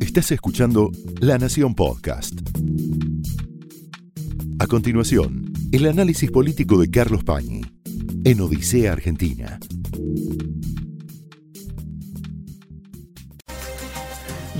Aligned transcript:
Estás 0.00 0.32
escuchando 0.32 0.90
La 1.20 1.38
Nación 1.38 1.74
Podcast. 1.74 2.34
A 4.58 4.66
continuación, 4.66 5.52
el 5.72 5.86
análisis 5.86 6.30
político 6.30 6.80
de 6.80 6.90
Carlos 6.90 7.24
Pañi 7.24 7.62
en 8.24 8.40
Odisea 8.40 8.92
Argentina. 8.92 9.58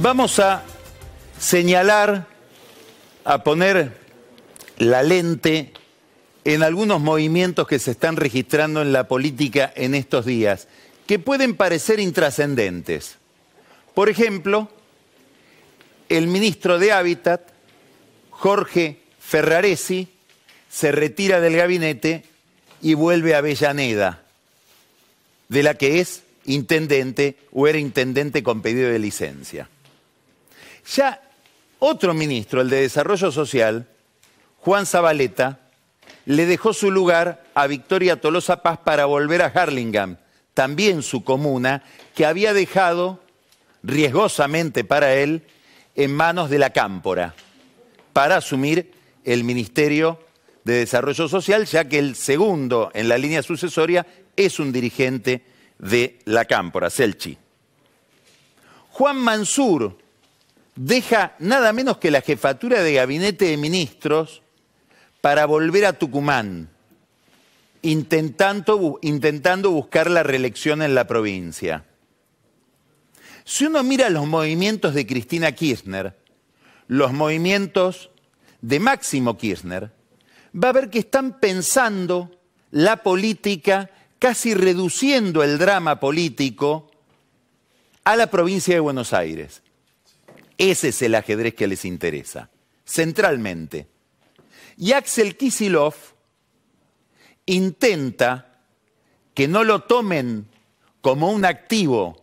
Vamos 0.03 0.39
a 0.39 0.63
señalar, 1.39 2.27
a 3.25 3.45
poner 3.45 3.99
la 4.79 5.03
lente 5.03 5.73
en 6.45 6.63
algunos 6.63 7.01
movimientos 7.01 7.67
que 7.67 7.79
se 7.79 7.91
están 7.91 8.17
registrando 8.17 8.83
en 8.83 8.93
la 8.93 9.09
política 9.09 9.73
en 9.77 9.95
estos 9.95 10.25
días, 10.25 10.69
que 11.07 11.19
pueden 11.19 11.55
parecer 11.55 12.01
intrascendentes. 12.01 13.20
Por 13.95 14.09
ejemplo, 14.09 14.69
el 16.09 16.27
ministro 16.27 16.79
de 16.79 16.93
Hábitat, 16.93 17.43
Jorge 18.31 19.01
Ferraresi, 19.19 20.09
se 20.69 20.93
retira 20.93 21.41
del 21.41 21.57
gabinete 21.57 22.25
y 22.81 22.95
vuelve 22.95 23.35
a 23.35 23.39
Avellaneda, 23.39 24.23
de 25.49 25.63
la 25.63 25.75
que 25.75 26.01
es 26.01 26.23
intendente 26.47 27.37
o 27.53 27.67
era 27.67 27.79
intendente 27.79 28.43
con 28.43 28.63
pedido 28.63 28.91
de 28.91 28.99
licencia. 28.99 29.69
Ya 30.95 31.21
otro 31.79 32.15
ministro, 32.15 32.61
el 32.61 32.71
de 32.71 32.83
Desarrollo 32.83 33.31
Social, 33.31 33.87
Juan 34.59 34.87
Zabaleta, 34.87 35.61
le 36.27 36.47
dejó 36.47 36.73
su 36.73 36.91
lugar 36.91 37.45
a 37.55 37.67
Victoria 37.67 38.21
Tolosa 38.21 38.63
Paz 38.63 38.79
para 38.85 39.07
volver 39.07 39.43
a 39.43 39.47
Harlingham, 39.47 40.19
también 40.55 41.03
su 41.03 41.25
comuna, 41.25 41.83
que 42.15 42.27
había 42.27 42.53
dejado 42.53 43.21
riesgosamente 43.83 44.85
para 44.85 45.15
él 45.15 45.43
en 45.95 46.15
manos 46.15 46.51
de 46.51 46.59
la 46.59 46.71
Cámpora, 46.71 47.35
para 48.13 48.37
asumir 48.37 48.93
el 49.25 49.45
Ministerio 49.45 50.19
de 50.65 50.75
Desarrollo 50.75 51.29
Social, 51.29 51.67
ya 51.67 51.89
que 51.89 51.99
el 51.99 52.17
segundo 52.17 52.91
en 52.95 53.09
la 53.09 53.19
línea 53.19 53.43
sucesoria 53.43 54.07
es 54.37 54.59
un 54.59 54.73
dirigente 54.73 55.43
de 55.79 56.19
la 56.25 56.45
Cámpora, 56.45 56.91
Selchi. 56.91 57.37
Juan 58.91 59.17
Mansur 59.17 59.97
deja 60.75 61.35
nada 61.39 61.73
menos 61.73 61.99
que 61.99 62.11
la 62.11 62.21
jefatura 62.21 62.83
de 62.83 62.95
gabinete 62.95 63.47
de 63.47 63.57
ministros 63.57 64.43
para 65.21 65.47
volver 65.47 65.87
a 65.87 65.93
Tucumán, 65.95 66.69
intentando, 67.83 68.99
intentando 69.03 69.71
buscar 69.71 70.11
la 70.11 70.23
reelección 70.23 70.83
en 70.83 70.95
la 70.95 71.07
provincia. 71.07 71.85
Si 73.45 73.67
uno 73.67 73.83
mira 73.83 74.11
los 74.11 74.27
movimientos 74.27 74.95
de 74.95 75.07
Cristina 75.07 75.53
Kirchner, 75.53 76.17
los 76.89 77.13
movimientos 77.13 78.11
de 78.61 78.81
Máximo 78.81 79.39
Kirchner, 79.39 79.93
va 80.55 80.69
a 80.69 80.73
ver 80.73 80.91
que 80.91 80.99
están 80.99 81.39
pensando 81.39 82.31
la 82.71 83.03
política 83.03 83.91
casi 84.19 84.55
reduciendo 84.55 85.43
el 85.43 85.59
drama 85.59 85.99
político 85.99 86.91
a 88.05 88.17
la 88.17 88.29
provincia 88.29 88.75
de 88.75 88.81
Buenos 88.81 89.13
Aires. 89.13 89.63
Ese 90.59 90.89
es 90.89 91.01
el 91.03 91.15
ajedrez 91.15 91.55
que 91.55 91.67
les 91.67 91.85
interesa, 91.85 92.51
centralmente. 92.85 93.87
Y 94.77 94.93
Axel 94.93 95.37
Kisilov 95.37 95.95
intenta 97.47 98.61
que 99.33 99.49
no 99.49 99.65
lo 99.65 99.85
tomen 99.85 100.47
como 101.01 101.31
un 101.31 101.45
activo 101.45 102.20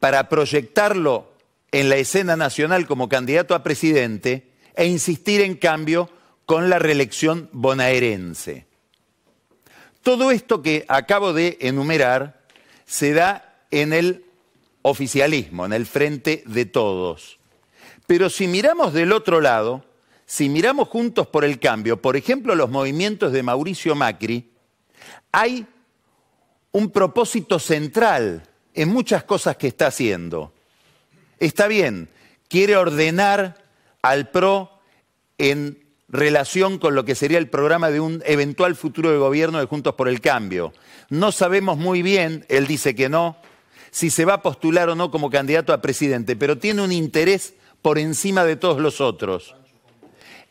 para 0.00 0.28
proyectarlo 0.28 1.32
en 1.70 1.88
la 1.88 1.96
escena 1.96 2.36
nacional 2.36 2.86
como 2.86 3.08
candidato 3.08 3.54
a 3.54 3.62
presidente 3.62 4.52
e 4.74 4.86
insistir 4.86 5.40
en 5.40 5.56
cambio 5.56 6.08
con 6.46 6.70
la 6.70 6.78
reelección 6.78 7.50
bonaerense. 7.52 8.66
Todo 10.02 10.30
esto 10.30 10.62
que 10.62 10.84
acabo 10.88 11.32
de 11.32 11.58
enumerar 11.60 12.42
se 12.86 13.12
da 13.12 13.66
en 13.70 13.92
el 13.92 14.24
oficialismo, 14.82 15.66
en 15.66 15.72
el 15.72 15.84
frente 15.84 16.42
de 16.46 16.64
todos. 16.64 17.38
Pero 18.06 18.30
si 18.30 18.46
miramos 18.46 18.94
del 18.94 19.12
otro 19.12 19.40
lado, 19.40 19.84
si 20.24 20.48
miramos 20.48 20.88
juntos 20.88 21.26
por 21.26 21.44
el 21.44 21.58
cambio, 21.58 22.00
por 22.00 22.16
ejemplo, 22.16 22.54
los 22.54 22.70
movimientos 22.70 23.32
de 23.32 23.42
Mauricio 23.42 23.94
Macri, 23.94 24.50
hay 25.32 25.66
un 26.72 26.90
propósito 26.90 27.58
central 27.58 28.42
en 28.82 28.88
muchas 28.90 29.24
cosas 29.24 29.56
que 29.56 29.66
está 29.66 29.88
haciendo. 29.88 30.52
Está 31.40 31.66
bien, 31.66 32.08
quiere 32.48 32.76
ordenar 32.76 33.56
al 34.02 34.30
PRO 34.30 34.70
en 35.36 35.84
relación 36.08 36.78
con 36.78 36.94
lo 36.94 37.04
que 37.04 37.16
sería 37.16 37.38
el 37.38 37.48
programa 37.48 37.90
de 37.90 37.98
un 37.98 38.22
eventual 38.24 38.76
futuro 38.76 39.10
de 39.10 39.18
gobierno 39.18 39.58
de 39.58 39.66
Juntos 39.66 39.94
por 39.94 40.08
el 40.08 40.20
Cambio. 40.20 40.72
No 41.10 41.32
sabemos 41.32 41.76
muy 41.76 42.02
bien, 42.02 42.46
él 42.48 42.68
dice 42.68 42.94
que 42.94 43.08
no, 43.08 43.36
si 43.90 44.10
se 44.10 44.24
va 44.24 44.34
a 44.34 44.42
postular 44.42 44.88
o 44.88 44.94
no 44.94 45.10
como 45.10 45.28
candidato 45.28 45.72
a 45.72 45.82
presidente, 45.82 46.36
pero 46.36 46.58
tiene 46.58 46.82
un 46.82 46.92
interés 46.92 47.54
por 47.82 47.98
encima 47.98 48.44
de 48.44 48.54
todos 48.54 48.80
los 48.80 49.00
otros 49.00 49.56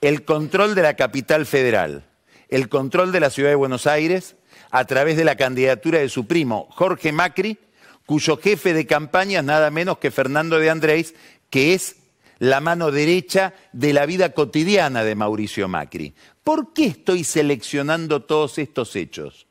el 0.02 0.26
control 0.26 0.76
de 0.76 0.84
la 0.84 0.96
capital 0.96 1.46
federal, 1.46 2.04
el 2.50 2.70
control 2.70 3.12
de 3.12 3.20
la 3.20 3.30
ciudad 3.30 3.50
de 3.50 3.56
Buenos 3.56 3.88
Aires 3.88 4.36
a 4.70 4.86
través 4.86 5.18
de 5.18 5.24
la 5.24 5.38
candidatura 5.38 6.00
de 6.00 6.10
su 6.10 6.28
primo 6.28 6.68
Jorge 6.72 7.12
Macri, 7.12 7.58
cuyo 8.08 8.38
jefe 8.38 8.74
de 8.74 8.88
campaña 8.88 9.40
es 9.40 9.46
nada 9.46 9.70
menos 9.70 9.98
que 9.98 10.12
Fernando 10.12 10.58
de 10.60 10.70
Andrés, 10.70 11.14
que 11.50 11.74
es 11.74 11.98
la 12.40 12.62
mano 12.62 12.90
derecha 12.90 13.54
de 13.74 13.92
la 13.92 14.06
vida 14.06 14.32
cotidiana 14.32 15.04
de 15.04 15.14
Mauricio 15.14 15.68
Macri. 15.68 16.16
¿Por 16.42 16.72
qué 16.72 16.86
estoy 16.86 17.26
seleccionando 17.26 18.24
todos 18.24 18.60
estos 18.60 18.96
hechos? 18.96 19.46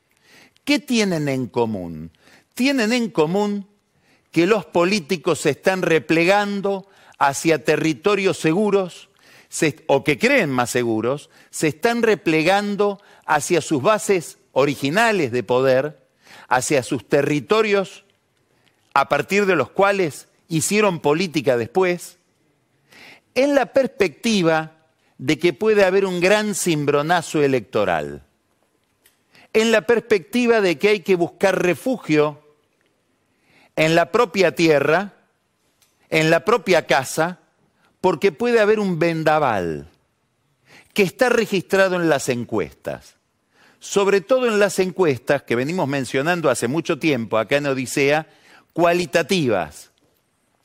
¿Qué 0.65 0.79
tienen 0.79 1.29
en 1.29 1.49
común? 1.49 2.13
Tienen 2.55 2.95
en 2.95 3.11
común 3.11 3.69
que 4.31 4.47
los 4.47 4.65
políticos 4.65 5.41
se 5.41 5.51
están 5.51 5.83
replegando 5.83 6.89
hacia 7.19 7.63
territorios 7.63 8.39
seguros 8.39 9.11
o 9.87 10.03
que 10.03 10.19
creen 10.19 10.49
más 10.51 10.71
seguros, 10.71 11.29
se 11.51 11.69
están 11.69 12.03
replegando 12.03 13.03
hacia 13.27 13.61
sus 13.61 13.83
bases 13.83 14.39
originales 14.53 15.31
de 15.31 15.43
poder, 15.43 16.09
hacia 16.49 16.83
sus 16.83 17.07
territorios 17.07 18.06
a 18.97 19.11
partir 19.11 19.45
de 19.45 19.57
los 19.57 19.69
cuales 19.69 20.27
hicieron 20.49 21.01
política 21.01 21.59
después, 21.59 22.17
en 23.35 23.55
la 23.55 23.67
perspectiva 23.75 24.73
de 25.19 25.39
que 25.39 25.53
puede 25.53 25.85
haber 25.85 26.07
un 26.07 26.19
gran 26.19 26.55
cimbronazo 26.55 27.43
electoral, 27.43 28.23
en 29.53 29.71
la 29.71 29.83
perspectiva 29.83 30.63
de 30.63 30.79
que 30.79 30.89
hay 30.89 31.01
que 31.01 31.15
buscar 31.15 31.63
refugio 31.63 32.41
en 33.77 33.95
la 33.97 34.11
propia 34.13 34.55
tierra, 34.55 35.13
en 36.09 36.31
la 36.31 36.47
propia 36.47 36.87
casa, 36.87 37.41
porque 38.01 38.33
puede 38.33 38.61
haber 38.61 38.81
un 38.81 38.99
vendaval 38.99 39.91
que 40.95 41.03
está 41.03 41.29
registrado 41.29 41.97
en 41.97 42.09
las 42.09 42.31
encuestas, 42.31 43.17
sobre 43.79 44.23
todo 44.23 44.47
en 44.47 44.59
las 44.59 44.79
encuestas 44.79 45.43
que 45.43 45.55
venimos 45.55 45.87
mencionando 45.87 46.49
hace 46.49 46.67
mucho 46.67 46.99
tiempo 46.99 47.37
acá 47.37 47.59
en 47.59 47.67
Odisea, 47.67 48.27
cualitativas, 48.77 49.91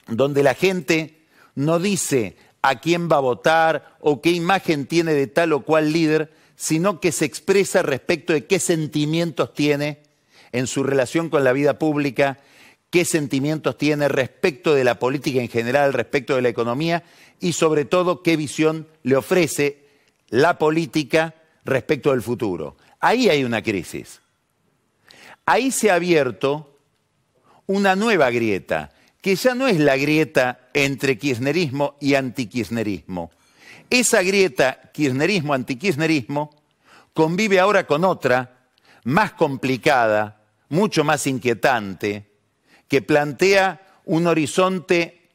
donde 0.06 0.44
la 0.44 0.54
gente 0.54 1.22
no 1.56 1.80
dice 1.80 2.36
a 2.62 2.82
quién 2.82 3.08
va 3.10 3.16
a 3.16 3.22
votar 3.22 3.96
o 4.02 4.20
qué 4.22 4.32
imagen 4.32 4.86
tiene 4.86 5.14
de 5.14 5.28
tal 5.28 5.54
o 5.54 5.62
cual 5.62 5.94
líder, 5.94 6.30
sino 6.58 7.00
que 7.00 7.14
se 7.14 7.24
expresa 7.24 7.84
respecto 7.84 8.34
de 8.34 8.48
qué 8.48 8.60
sentimientos 8.60 9.54
tiene 9.54 10.00
en 10.52 10.68
su 10.68 10.84
relación 10.84 11.30
con 11.30 11.46
la 11.46 11.54
vida 11.54 11.80
pública, 11.80 12.40
qué 12.90 13.06
sentimientos 13.06 13.78
tiene 13.78 14.10
respecto 14.10 14.76
de 14.76 14.84
la 14.84 15.00
política 15.00 15.40
en 15.40 15.48
general, 15.48 15.94
respecto 15.94 16.36
de 16.36 16.42
la 16.42 16.50
economía 16.50 17.06
y 17.40 17.54
sobre 17.54 17.86
todo 17.86 18.24
qué 18.24 18.36
visión 18.36 18.90
le 19.04 19.16
ofrece 19.16 19.86
la 20.28 20.58
política 20.58 21.36
respecto 21.64 22.12
del 22.12 22.24
futuro. 22.24 22.76
Ahí 23.00 23.30
hay 23.30 23.46
una 23.46 23.64
crisis. 23.64 24.20
Ahí 25.46 25.72
se 25.72 25.92
ha 25.92 25.96
abierto 25.96 26.71
una 27.68 27.96
nueva 27.96 28.30
grieta, 28.30 28.92
que 29.22 29.36
ya 29.36 29.54
no 29.54 29.68
es 29.68 29.80
la 29.80 29.98
grieta 29.98 30.70
entre 30.74 31.18
kirchnerismo 31.18 31.96
y 32.00 32.16
antikirchnerismo. 32.16 33.32
Esa 33.90 34.24
grieta 34.24 34.92
kirchnerismo-antikirchnerismo 34.94 36.50
convive 37.14 37.60
ahora 37.60 37.86
con 37.86 38.04
otra, 38.04 38.68
más 39.04 39.34
complicada, 39.34 40.42
mucho 40.70 41.04
más 41.04 41.28
inquietante, 41.28 42.32
que 42.88 43.02
plantea 43.02 43.82
un 44.06 44.28
horizonte 44.28 45.30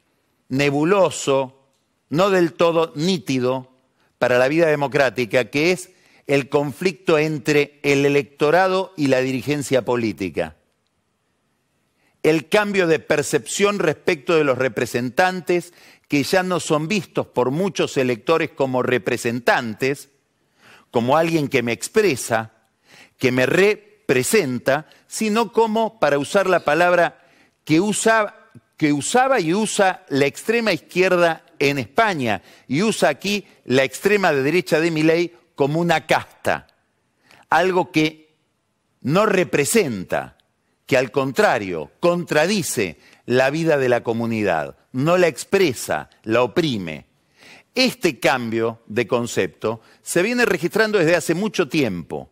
nebuloso, 0.49 1.67
no 2.09 2.29
del 2.29 2.53
todo 2.53 2.93
nítido 2.95 3.71
para 4.17 4.37
la 4.37 4.47
vida 4.47 4.67
democrática, 4.67 5.45
que 5.45 5.71
es 5.71 5.91
el 6.25 6.49
conflicto 6.49 7.17
entre 7.17 7.79
el 7.83 8.05
electorado 8.05 8.93
y 8.97 9.07
la 9.07 9.19
dirigencia 9.21 9.85
política. 9.85 10.56
El 12.29 12.49
cambio 12.49 12.87
de 12.87 12.99
percepción 12.99 13.79
respecto 13.79 14.35
de 14.35 14.43
los 14.43 14.57
representantes 14.57 15.73
que 16.07 16.23
ya 16.23 16.43
no 16.43 16.59
son 16.59 16.87
vistos 16.87 17.27
por 17.27 17.51
muchos 17.51 17.97
electores 17.97 18.49
como 18.51 18.83
representantes, 18.83 20.09
como 20.91 21.17
alguien 21.17 21.47
que 21.47 21.63
me 21.63 21.73
expresa, 21.73 22.53
que 23.17 23.31
me 23.31 23.45
representa, 23.45 24.87
sino 25.07 25.51
como, 25.51 25.99
para 25.99 26.17
usar 26.17 26.47
la 26.47 26.63
palabra 26.63 27.25
que, 27.65 27.81
usaba 27.81 29.39
y 29.39 29.53
usa 29.53 30.05
la 30.09 30.25
extrema 30.25 30.71
izquierda 30.71 31.43
en 31.59 31.77
España 31.77 32.41
y 32.67 32.83
usa 32.83 33.09
aquí 33.09 33.45
la 33.65 33.83
extrema 33.83 34.31
derecha 34.31 34.79
de 34.79 34.91
mi 34.91 35.03
ley 35.03 35.35
como 35.55 35.79
una 35.79 36.05
casta, 36.05 36.67
algo 37.49 37.91
que 37.91 38.35
no 39.01 39.25
representa, 39.25 40.36
que 40.87 40.97
al 40.97 41.11
contrario 41.11 41.91
contradice 41.99 42.97
la 43.25 43.51
vida 43.51 43.77
de 43.77 43.89
la 43.89 44.01
comunidad, 44.03 44.77
no 44.93 45.17
la 45.17 45.27
expresa, 45.27 46.09
la 46.23 46.41
oprime. 46.41 47.05
Este 47.75 48.19
cambio 48.19 48.81
de 48.87 49.05
concepto 49.05 49.81
se 50.01 50.23
viene 50.23 50.45
registrando 50.45 50.97
desde 50.97 51.15
hace 51.15 51.35
mucho 51.35 51.67
tiempo. 51.67 52.29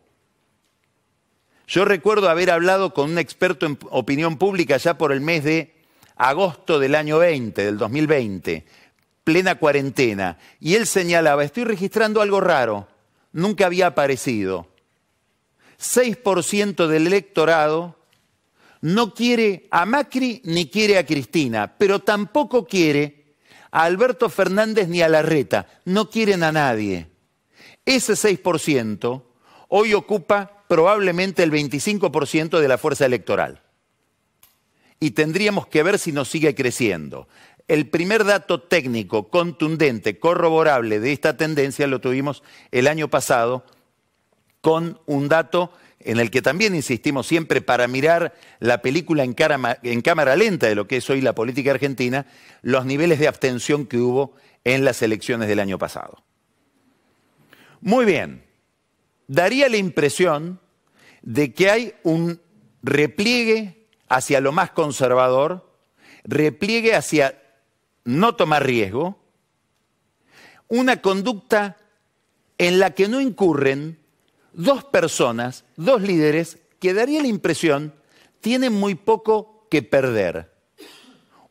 Yo 1.68 1.84
recuerdo 1.84 2.30
haber 2.30 2.50
hablado 2.50 2.94
con 2.94 3.10
un 3.10 3.18
experto 3.18 3.66
en 3.66 3.78
opinión 3.90 4.38
pública 4.38 4.78
ya 4.78 4.96
por 4.96 5.12
el 5.12 5.20
mes 5.20 5.44
de 5.44 5.74
agosto 6.16 6.78
del 6.78 6.94
año 6.94 7.18
20, 7.18 7.62
del 7.62 7.76
2020, 7.76 8.64
plena 9.22 9.56
cuarentena, 9.56 10.38
y 10.60 10.76
él 10.76 10.86
señalaba, 10.86 11.44
estoy 11.44 11.64
registrando 11.64 12.22
algo 12.22 12.40
raro, 12.40 12.88
nunca 13.32 13.66
había 13.66 13.88
aparecido. 13.88 14.66
6% 15.78 16.86
del 16.86 17.08
electorado 17.08 17.95
no 18.80 19.14
quiere 19.14 19.66
a 19.70 19.86
Macri 19.86 20.40
ni 20.44 20.68
quiere 20.68 20.98
a 20.98 21.06
Cristina, 21.06 21.76
pero 21.78 22.00
tampoco 22.00 22.66
quiere 22.66 23.34
a 23.70 23.84
Alberto 23.84 24.28
Fernández 24.28 24.88
ni 24.88 25.02
a 25.02 25.08
Larreta, 25.08 25.66
no 25.84 26.10
quieren 26.10 26.42
a 26.42 26.52
nadie. 26.52 27.08
Ese 27.84 28.14
6% 28.14 29.22
hoy 29.68 29.94
ocupa 29.94 30.64
probablemente 30.68 31.42
el 31.42 31.52
25% 31.52 32.60
de 32.60 32.68
la 32.68 32.78
fuerza 32.78 33.06
electoral. 33.06 33.62
Y 34.98 35.10
tendríamos 35.10 35.66
que 35.66 35.82
ver 35.82 35.98
si 35.98 36.12
nos 36.12 36.28
sigue 36.28 36.54
creciendo. 36.54 37.28
El 37.68 37.88
primer 37.88 38.24
dato 38.24 38.62
técnico, 38.62 39.28
contundente, 39.28 40.18
corroborable 40.18 41.00
de 41.00 41.12
esta 41.12 41.36
tendencia 41.36 41.86
lo 41.86 42.00
tuvimos 42.00 42.42
el 42.70 42.86
año 42.86 43.08
pasado 43.08 43.64
con 44.60 45.00
un 45.06 45.28
dato 45.28 45.72
en 46.00 46.18
el 46.18 46.30
que 46.30 46.42
también 46.42 46.74
insistimos 46.74 47.26
siempre 47.26 47.60
para 47.60 47.88
mirar 47.88 48.34
la 48.60 48.82
película 48.82 49.24
en, 49.24 49.34
cámara 50.02 50.36
lenta 50.36 50.66
de 50.66 50.74
lo 50.74 50.86
que 50.86 50.98
es 50.98 51.10
hoy 51.10 51.20
la 51.20 51.34
política 51.34 51.70
argentina, 51.70 52.26
los 52.62 52.84
niveles 52.84 53.18
de 53.18 53.28
abstención 53.28 53.86
que 53.86 53.98
hubo 53.98 54.34
en 54.64 54.84
las 54.84 55.02
elecciones 55.02 55.48
del 55.48 55.60
año 55.60 55.78
pasado. 55.78 56.22
Muy 57.80 58.04
bien, 58.04 58.44
daría 59.26 59.68
la 59.68 59.76
impresión 59.76 60.60
de 61.22 61.52
que 61.52 61.70
hay 61.70 61.94
un 62.02 62.40
repliegue 62.82 63.86
hacia 64.08 64.40
lo 64.40 64.52
más 64.52 64.70
conservador, 64.70 65.72
repliegue 66.24 66.94
hacia 66.94 67.42
no 68.04 68.36
tomar 68.36 68.64
riesgo, 68.64 69.18
una 70.68 71.00
conducta 71.00 71.76
en 72.58 72.78
la 72.78 72.90
que 72.90 73.08
no 73.08 73.20
incurren 73.20 73.98
dos 74.56 74.84
personas, 74.84 75.64
dos 75.76 76.00
líderes, 76.02 76.58
que 76.80 76.94
daría 76.94 77.20
la 77.20 77.28
impresión 77.28 77.94
tienen 78.40 78.72
muy 78.72 78.94
poco 78.94 79.66
que 79.70 79.82
perder. 79.82 80.52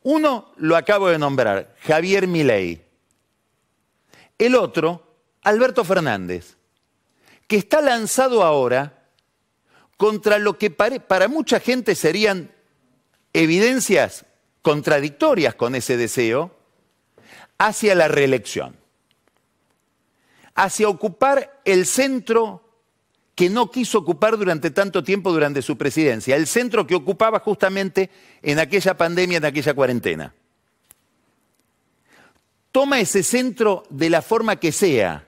Uno 0.02 0.52
lo 0.57 0.75
acabo 0.75 1.07
de 1.07 1.19
nombrar, 1.19 1.75
Javier 1.81 2.28
Milei. 2.28 2.84
El 4.38 4.56
otro, 4.56 5.18
Alberto 5.44 5.84
Fernández, 5.84 6.57
que 7.48 7.57
está 7.57 7.80
lanzado 7.81 8.44
ahora 8.44 9.04
contra 9.98 10.40
lo 10.40 10.57
que 10.57 10.72
para 10.72 11.28
mucha 11.28 11.60
gente 11.60 11.96
serían 11.96 12.52
evidencias 13.34 14.25
contradictorias 14.62 15.54
con 15.56 15.75
ese 15.75 15.96
deseo 15.96 16.56
hacia 17.57 17.94
la 17.94 18.07
reelección, 18.07 18.75
hacia 20.56 20.90
ocupar 20.90 21.62
el 21.66 21.86
centro 21.86 22.65
que 23.36 23.50
no 23.50 23.70
quiso 23.70 24.00
ocupar 24.00 24.38
durante 24.38 24.72
tanto 24.72 25.04
tiempo 25.04 25.32
durante 25.32 25.62
su 25.62 25.78
presidencia, 25.78 26.38
el 26.38 26.48
centro 26.48 26.88
que 26.88 26.96
ocupaba 26.96 27.40
justamente 27.40 28.10
en 28.42 28.60
aquella 28.60 28.96
pandemia, 28.96 29.38
en 29.38 29.46
aquella 29.46 29.74
cuarentena. 29.74 30.34
Toma 32.72 33.00
ese 33.00 33.24
centro 33.24 33.84
de 33.90 34.10
la 34.10 34.22
forma 34.22 34.56
que 34.56 34.72
sea, 34.72 35.28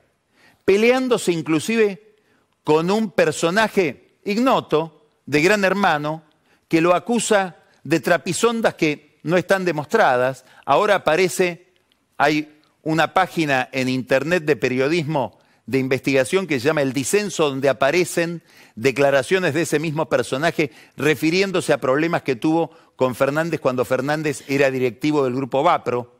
peleándose 0.64 1.34
inclusive 1.34 2.16
con 2.64 2.90
un 2.92 3.12
personaje 3.12 4.16
ignoto 4.24 5.06
de 5.26 5.42
Gran 5.42 5.64
Hermano 5.66 6.24
que 6.68 6.82
lo 6.82 6.96
acusa 6.96 7.58
de 7.84 8.00
trapisondas 8.00 8.76
que 8.76 9.20
no 9.24 9.38
están 9.38 9.66
demostradas. 9.66 10.46
Ahora 10.66 10.96
aparece, 10.96 11.68
hay 12.18 12.60
una 12.84 13.14
página 13.14 13.70
en 13.72 13.90
Internet 13.90 14.44
de 14.44 14.56
periodismo 14.56 15.37
de 15.68 15.80
investigación 15.80 16.48
que 16.48 16.60
se 16.60 16.66
llama 16.66 16.82
El 16.82 16.94
Disenso, 16.94 17.50
donde 17.50 17.70
aparecen 17.70 18.42
declaraciones 18.76 19.54
de 19.54 19.64
ese 19.64 19.80
mismo 19.80 20.08
personaje 20.08 20.72
refiriéndose 20.96 21.74
a 21.74 21.82
problemas 21.82 22.24
que 22.24 22.38
tuvo 22.38 22.72
con 22.96 23.16
Fernández 23.16 23.60
cuando 23.60 23.86
Fernández 23.86 24.44
era 24.48 24.72
directivo 24.72 25.26
del 25.26 25.36
grupo 25.36 25.62
Vapro. 25.64 26.16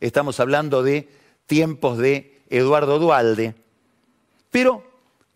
Estamos 0.00 0.40
hablando 0.40 0.82
de 0.82 1.08
tiempos 1.46 1.98
de 1.98 2.40
Eduardo 2.48 2.98
Dualde. 2.98 3.54
Pero, 4.50 4.82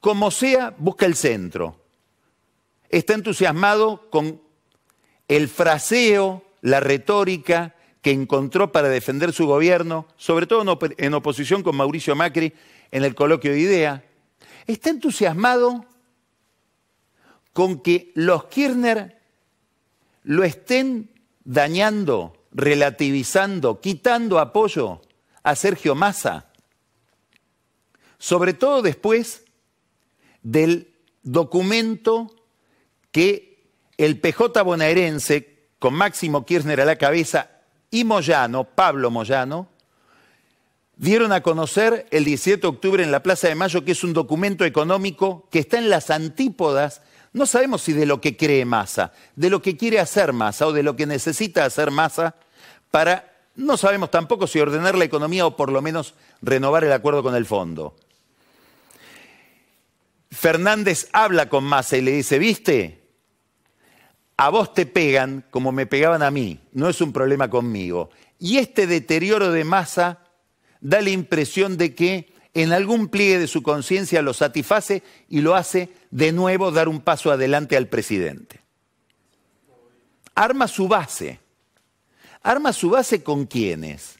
como 0.00 0.30
sea, 0.30 0.74
busca 0.78 1.04
el 1.04 1.14
centro. 1.14 1.78
Está 2.88 3.12
entusiasmado 3.12 4.08
con 4.10 4.40
el 5.28 5.48
fraseo 5.48 6.42
la 6.62 6.80
retórica 6.80 7.74
que 8.00 8.10
encontró 8.10 8.72
para 8.72 8.88
defender 8.88 9.32
su 9.32 9.46
gobierno, 9.46 10.06
sobre 10.16 10.46
todo 10.46 10.78
en 10.96 11.14
oposición 11.14 11.62
con 11.62 11.76
Mauricio 11.76 12.16
Macri 12.16 12.54
en 12.94 13.02
el 13.02 13.16
coloquio 13.16 13.50
de 13.50 13.58
idea, 13.58 14.04
está 14.68 14.90
entusiasmado 14.90 15.84
con 17.52 17.80
que 17.80 18.12
los 18.14 18.44
Kirchner 18.44 19.20
lo 20.22 20.44
estén 20.44 21.10
dañando, 21.42 22.44
relativizando, 22.52 23.80
quitando 23.80 24.38
apoyo 24.38 25.02
a 25.42 25.56
Sergio 25.56 25.96
Massa, 25.96 26.52
sobre 28.16 28.54
todo 28.54 28.80
después 28.80 29.42
del 30.44 30.94
documento 31.24 32.32
que 33.10 33.72
el 33.98 34.20
PJ 34.20 34.62
bonaerense, 34.62 35.68
con 35.80 35.94
Máximo 35.94 36.46
Kirchner 36.46 36.80
a 36.80 36.84
la 36.84 36.96
cabeza 36.96 37.50
y 37.90 38.04
Moyano, 38.04 38.62
Pablo 38.62 39.10
Moyano, 39.10 39.73
dieron 40.96 41.32
a 41.32 41.42
conocer 41.42 42.06
el 42.10 42.24
17 42.24 42.60
de 42.60 42.68
octubre 42.68 43.02
en 43.02 43.10
la 43.10 43.22
Plaza 43.22 43.48
de 43.48 43.54
Mayo 43.54 43.84
que 43.84 43.92
es 43.92 44.04
un 44.04 44.12
documento 44.12 44.64
económico 44.64 45.48
que 45.50 45.58
está 45.58 45.78
en 45.78 45.90
las 45.90 46.10
antípodas, 46.10 47.02
no 47.32 47.46
sabemos 47.46 47.82
si 47.82 47.92
de 47.92 48.06
lo 48.06 48.20
que 48.20 48.36
cree 48.36 48.64
Massa, 48.64 49.12
de 49.34 49.50
lo 49.50 49.60
que 49.60 49.76
quiere 49.76 49.98
hacer 49.98 50.32
Massa 50.32 50.66
o 50.66 50.72
de 50.72 50.82
lo 50.82 50.94
que 50.96 51.06
necesita 51.06 51.64
hacer 51.64 51.90
Massa 51.90 52.36
para, 52.90 53.32
no 53.56 53.76
sabemos 53.76 54.10
tampoco 54.10 54.46
si 54.46 54.60
ordenar 54.60 54.96
la 54.96 55.04
economía 55.04 55.46
o 55.46 55.56
por 55.56 55.72
lo 55.72 55.82
menos 55.82 56.14
renovar 56.42 56.84
el 56.84 56.92
acuerdo 56.92 57.22
con 57.22 57.34
el 57.34 57.46
fondo. 57.46 57.96
Fernández 60.30 61.08
habla 61.12 61.48
con 61.48 61.64
Massa 61.64 61.96
y 61.96 62.02
le 62.02 62.12
dice, 62.12 62.38
viste, 62.38 63.04
a 64.36 64.50
vos 64.50 64.74
te 64.74 64.86
pegan 64.86 65.44
como 65.50 65.72
me 65.72 65.86
pegaban 65.86 66.22
a 66.22 66.30
mí, 66.30 66.60
no 66.72 66.88
es 66.88 67.00
un 67.00 67.12
problema 67.12 67.50
conmigo. 67.50 68.10
Y 68.38 68.58
este 68.58 68.86
deterioro 68.86 69.52
de 69.52 69.64
masa 69.64 70.23
da 70.84 71.00
la 71.00 71.10
impresión 71.10 71.78
de 71.78 71.94
que 71.94 72.34
en 72.52 72.72
algún 72.72 73.08
pliegue 73.08 73.38
de 73.38 73.48
su 73.48 73.62
conciencia 73.62 74.22
lo 74.22 74.34
satisface 74.34 75.02
y 75.28 75.40
lo 75.40 75.56
hace 75.56 75.88
de 76.10 76.30
nuevo 76.30 76.70
dar 76.70 76.88
un 76.88 77.00
paso 77.00 77.32
adelante 77.32 77.76
al 77.76 77.88
presidente. 77.88 78.60
Arma 80.34 80.68
su 80.68 80.86
base. 80.86 81.40
Arma 82.42 82.74
su 82.74 82.90
base 82.90 83.22
con 83.22 83.46
quiénes? 83.46 84.18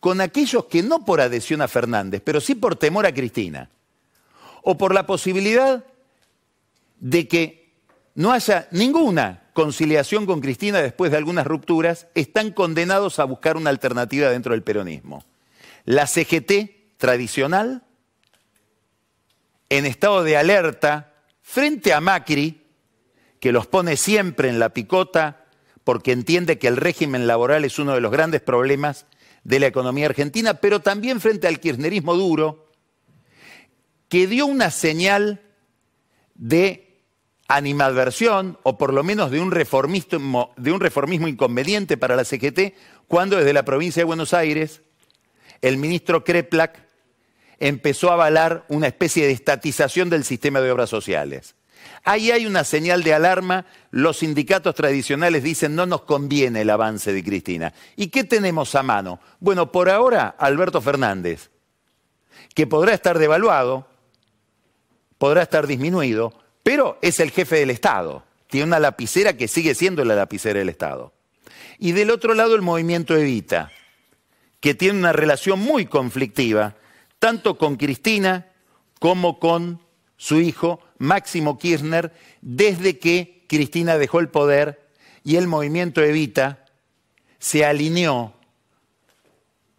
Con 0.00 0.20
aquellos 0.20 0.64
que 0.64 0.82
no 0.82 1.04
por 1.04 1.20
adhesión 1.20 1.62
a 1.62 1.68
Fernández, 1.68 2.20
pero 2.24 2.40
sí 2.40 2.56
por 2.56 2.74
temor 2.74 3.06
a 3.06 3.14
Cristina. 3.14 3.70
O 4.62 4.76
por 4.76 4.92
la 4.92 5.06
posibilidad 5.06 5.84
de 6.98 7.28
que 7.28 7.72
no 8.16 8.32
haya 8.32 8.66
ninguna 8.72 9.44
conciliación 9.52 10.26
con 10.26 10.40
Cristina 10.40 10.82
después 10.82 11.12
de 11.12 11.18
algunas 11.18 11.46
rupturas, 11.46 12.08
están 12.16 12.50
condenados 12.50 13.20
a 13.20 13.24
buscar 13.24 13.56
una 13.56 13.70
alternativa 13.70 14.28
dentro 14.28 14.52
del 14.52 14.64
peronismo. 14.64 15.24
La 15.84 16.06
CGT 16.06 16.96
tradicional, 16.96 17.84
en 19.68 19.86
estado 19.86 20.22
de 20.22 20.36
alerta, 20.36 21.14
frente 21.42 21.92
a 21.92 22.00
Macri, 22.00 22.66
que 23.40 23.52
los 23.52 23.66
pone 23.66 23.96
siempre 23.96 24.48
en 24.48 24.58
la 24.58 24.70
picota 24.70 25.46
porque 25.84 26.12
entiende 26.12 26.58
que 26.58 26.68
el 26.68 26.76
régimen 26.76 27.26
laboral 27.26 27.64
es 27.64 27.78
uno 27.78 27.94
de 27.94 28.00
los 28.00 28.12
grandes 28.12 28.42
problemas 28.42 29.06
de 29.44 29.58
la 29.58 29.66
economía 29.66 30.06
argentina, 30.06 30.54
pero 30.54 30.80
también 30.80 31.20
frente 31.20 31.48
al 31.48 31.60
kirchnerismo 31.60 32.14
duro, 32.14 32.70
que 34.08 34.26
dio 34.26 34.46
una 34.46 34.70
señal 34.70 35.40
de 36.34 37.02
animadversión 37.48 38.58
o 38.62 38.78
por 38.78 38.92
lo 38.92 39.02
menos 39.02 39.30
de 39.30 39.40
un 39.40 39.50
reformismo, 39.50 40.52
de 40.56 40.72
un 40.72 40.80
reformismo 40.80 41.26
inconveniente 41.26 41.96
para 41.96 42.16
la 42.16 42.24
CGT 42.24 42.74
cuando 43.08 43.36
desde 43.36 43.52
la 43.52 43.64
provincia 43.64 44.00
de 44.00 44.04
Buenos 44.04 44.34
Aires 44.34 44.82
el 45.62 45.76
ministro 45.76 46.24
Kreplak 46.24 46.86
empezó 47.58 48.10
a 48.10 48.14
avalar 48.14 48.64
una 48.68 48.86
especie 48.86 49.26
de 49.26 49.32
estatización 49.32 50.10
del 50.10 50.24
sistema 50.24 50.60
de 50.60 50.70
obras 50.70 50.90
sociales. 50.90 51.54
Ahí 52.04 52.30
hay 52.30 52.46
una 52.46 52.64
señal 52.64 53.02
de 53.02 53.14
alarma. 53.14 53.66
Los 53.90 54.18
sindicatos 54.18 54.74
tradicionales 54.74 55.42
dicen 55.42 55.74
no 55.74 55.86
nos 55.86 56.02
conviene 56.02 56.62
el 56.62 56.70
avance 56.70 57.12
de 57.12 57.22
Cristina. 57.22 57.74
¿Y 57.96 58.08
qué 58.08 58.24
tenemos 58.24 58.74
a 58.74 58.82
mano? 58.82 59.20
Bueno, 59.38 59.70
por 59.70 59.90
ahora 59.90 60.34
Alberto 60.38 60.80
Fernández, 60.80 61.50
que 62.54 62.66
podrá 62.66 62.94
estar 62.94 63.18
devaluado, 63.18 63.86
podrá 65.18 65.42
estar 65.42 65.66
disminuido, 65.66 66.32
pero 66.62 66.98
es 67.02 67.20
el 67.20 67.30
jefe 67.30 67.56
del 67.56 67.70
Estado. 67.70 68.24
Tiene 68.48 68.66
una 68.66 68.80
lapicera 68.80 69.36
que 69.36 69.48
sigue 69.48 69.74
siendo 69.74 70.04
la 70.04 70.14
lapicera 70.14 70.58
del 70.58 70.70
Estado. 70.70 71.12
Y 71.78 71.92
del 71.92 72.10
otro 72.10 72.34
lado 72.34 72.54
el 72.54 72.62
movimiento 72.62 73.16
Evita, 73.16 73.70
que 74.60 74.74
tiene 74.74 74.98
una 74.98 75.12
relación 75.12 75.58
muy 75.58 75.86
conflictiva, 75.86 76.76
tanto 77.18 77.58
con 77.58 77.76
Cristina 77.76 78.46
como 78.98 79.38
con 79.38 79.80
su 80.16 80.40
hijo 80.40 80.80
Máximo 80.98 81.58
Kirchner 81.58 82.12
desde 82.42 82.98
que 82.98 83.44
Cristina 83.48 83.96
dejó 83.98 84.20
el 84.20 84.28
poder 84.28 84.86
y 85.24 85.36
el 85.36 85.46
movimiento 85.46 86.02
Evita 86.02 86.64
se 87.38 87.64
alineó 87.64 88.34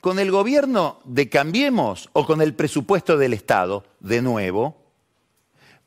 con 0.02 0.18
el 0.18 0.32
gobierno 0.32 1.00
de 1.06 1.30
Cambiemos 1.30 2.10
o 2.14 2.26
con 2.26 2.42
el 2.42 2.56
presupuesto 2.56 3.18
del 3.18 3.34
Estado, 3.34 3.86
de 4.00 4.24
nuevo, 4.24 4.82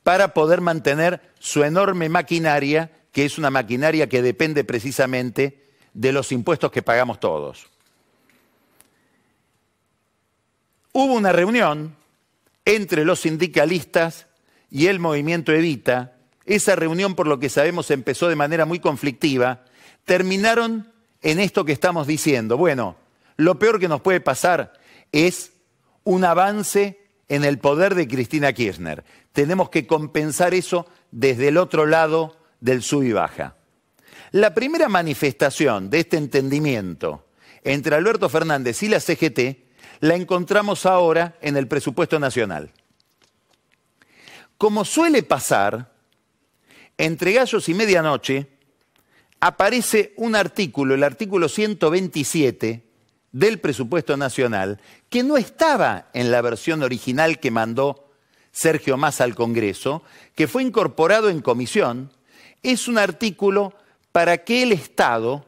para 0.04 0.34
poder 0.34 0.60
mantener 0.60 1.20
su 1.40 1.64
enorme 1.64 2.08
maquinaria, 2.08 2.92
que 3.10 3.24
es 3.24 3.38
una 3.38 3.50
maquinaria 3.50 4.08
que 4.08 4.22
depende 4.22 4.62
precisamente 4.62 5.64
de 5.94 6.12
los 6.12 6.30
impuestos 6.30 6.70
que 6.70 6.82
pagamos 6.82 7.18
todos. 7.18 7.66
Hubo 10.96 11.14
una 11.14 11.32
reunión 11.32 11.96
entre 12.64 13.04
los 13.04 13.18
sindicalistas 13.18 14.28
y 14.70 14.86
el 14.86 15.00
movimiento 15.00 15.50
Evita, 15.50 16.12
esa 16.46 16.76
reunión, 16.76 17.16
por 17.16 17.26
lo 17.26 17.40
que 17.40 17.48
sabemos, 17.48 17.90
empezó 17.90 18.28
de 18.28 18.36
manera 18.36 18.64
muy 18.64 18.78
conflictiva, 18.78 19.64
terminaron 20.04 20.92
en 21.20 21.40
esto 21.40 21.64
que 21.64 21.72
estamos 21.72 22.06
diciendo. 22.06 22.56
Bueno, 22.56 22.94
lo 23.36 23.58
peor 23.58 23.80
que 23.80 23.88
nos 23.88 24.02
puede 24.02 24.20
pasar 24.20 24.72
es 25.10 25.50
un 26.04 26.24
avance 26.24 27.00
en 27.28 27.44
el 27.44 27.58
poder 27.58 27.96
de 27.96 28.06
Cristina 28.06 28.52
Kirchner. 28.52 29.02
Tenemos 29.32 29.70
que 29.70 29.88
compensar 29.88 30.54
eso 30.54 30.86
desde 31.10 31.48
el 31.48 31.56
otro 31.56 31.86
lado 31.86 32.36
del 32.60 32.84
sub 32.84 33.02
y 33.02 33.12
baja. 33.12 33.56
La 34.30 34.54
primera 34.54 34.88
manifestación 34.88 35.90
de 35.90 35.98
este 35.98 36.18
entendimiento 36.18 37.26
entre 37.64 37.96
Alberto 37.96 38.28
Fernández 38.28 38.80
y 38.84 38.88
la 38.88 39.00
CGT 39.00 39.63
la 40.00 40.14
encontramos 40.14 40.86
ahora 40.86 41.36
en 41.40 41.56
el 41.56 41.68
presupuesto 41.68 42.18
nacional. 42.18 42.70
Como 44.58 44.84
suele 44.84 45.22
pasar, 45.22 45.92
entre 46.96 47.32
gallos 47.32 47.68
y 47.68 47.74
medianoche 47.74 48.46
aparece 49.40 50.14
un 50.16 50.36
artículo, 50.36 50.94
el 50.94 51.02
artículo 51.02 51.48
127 51.48 52.84
del 53.32 53.58
presupuesto 53.58 54.16
nacional, 54.16 54.80
que 55.10 55.22
no 55.22 55.36
estaba 55.36 56.08
en 56.14 56.30
la 56.30 56.40
versión 56.40 56.82
original 56.82 57.40
que 57.40 57.50
mandó 57.50 58.08
Sergio 58.52 58.96
Massa 58.96 59.24
al 59.24 59.34
Congreso, 59.34 60.04
que 60.36 60.46
fue 60.46 60.62
incorporado 60.62 61.28
en 61.28 61.42
comisión, 61.42 62.12
es 62.62 62.86
un 62.86 62.96
artículo 62.96 63.74
para 64.12 64.38
que 64.44 64.62
el 64.62 64.70
Estado 64.70 65.44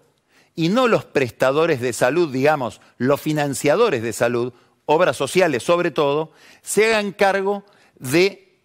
y 0.57 0.71
no 0.71 0.89
los 0.89 1.05
prestadores 1.05 1.81
de 1.81 1.93
salud, 1.93 2.33
digamos, 2.33 2.81
los 2.97 3.21
financiadores 3.21 4.03
de 4.03 4.15
salud, 4.15 4.55
obras 4.87 5.17
sociales 5.17 5.63
sobre 5.63 5.91
todo, 5.91 6.33
se 6.63 6.87
hagan 6.87 7.13
cargo 7.13 7.65
de 7.99 8.59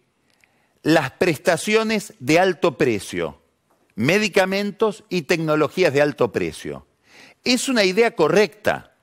las 0.83 1.11
prestaciones 1.11 2.13
de 2.19 2.39
alto 2.39 2.77
precio, 2.77 3.41
medicamentos 3.95 5.03
y 5.09 5.23
tecnologías 5.23 5.93
de 5.93 6.01
alto 6.01 6.31
precio. 6.31 6.87
Es 7.43 7.67
una 7.67 7.83
idea 7.83 8.15
correcta. 8.15 8.95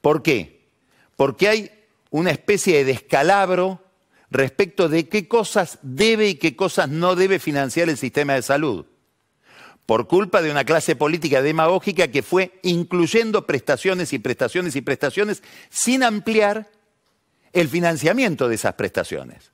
¿Por 0.00 0.22
qué? 0.22 0.70
Porque 1.14 1.48
hay 1.48 1.70
una 2.10 2.30
especie 2.30 2.78
de 2.78 2.84
descalabro 2.84 3.82
respecto 4.30 4.88
de 4.88 5.08
qué 5.08 5.28
cosas 5.28 5.78
debe 5.82 6.28
y 6.30 6.34
qué 6.36 6.56
cosas 6.56 6.88
no 6.88 7.16
debe 7.16 7.38
financiar 7.38 7.90
el 7.90 7.98
sistema 7.98 8.34
de 8.34 8.42
salud. 8.42 8.86
Por 9.86 10.08
culpa 10.08 10.42
de 10.42 10.50
una 10.50 10.64
clase 10.64 10.96
política 10.96 11.42
demagógica 11.42 12.08
que 12.08 12.22
fue 12.22 12.58
incluyendo 12.62 13.46
prestaciones 13.46 14.12
y 14.12 14.18
prestaciones 14.18 14.74
y 14.76 14.82
prestaciones 14.82 15.42
sin 15.70 16.02
ampliar 16.02 16.68
el 17.52 17.68
financiamiento 17.68 18.48
de 18.48 18.56
esas 18.56 18.74
prestaciones. 18.74 19.52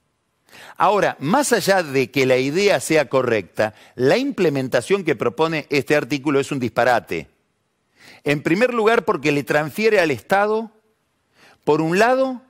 Ahora, 0.76 1.16
más 1.20 1.52
allá 1.52 1.82
de 1.82 2.10
que 2.10 2.26
la 2.26 2.38
idea 2.38 2.80
sea 2.80 3.08
correcta, 3.08 3.74
la 3.94 4.16
implementación 4.16 5.04
que 5.04 5.14
propone 5.14 5.66
este 5.70 5.94
artículo 5.94 6.40
es 6.40 6.50
un 6.50 6.58
disparate. 6.58 7.28
En 8.24 8.42
primer 8.42 8.72
lugar, 8.72 9.04
porque 9.04 9.32
le 9.32 9.42
transfiere 9.42 10.00
al 10.00 10.10
Estado, 10.10 10.70
por 11.64 11.80
un 11.80 11.98
lado, 11.98 12.42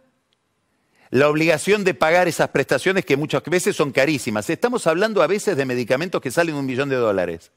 la 1.10 1.28
obligación 1.28 1.84
de 1.84 1.94
pagar 1.94 2.28
esas 2.28 2.48
prestaciones 2.48 3.04
que 3.04 3.16
muchas 3.16 3.42
veces 3.44 3.76
son 3.76 3.92
carísimas. 3.92 4.48
Estamos 4.48 4.86
hablando 4.86 5.22
a 5.22 5.26
veces 5.26 5.56
de 5.56 5.66
medicamentos 5.66 6.20
que 6.22 6.30
salen 6.30 6.54
un 6.54 6.64
millón 6.64 6.88
de 6.88 6.96
dólares. 6.96 7.50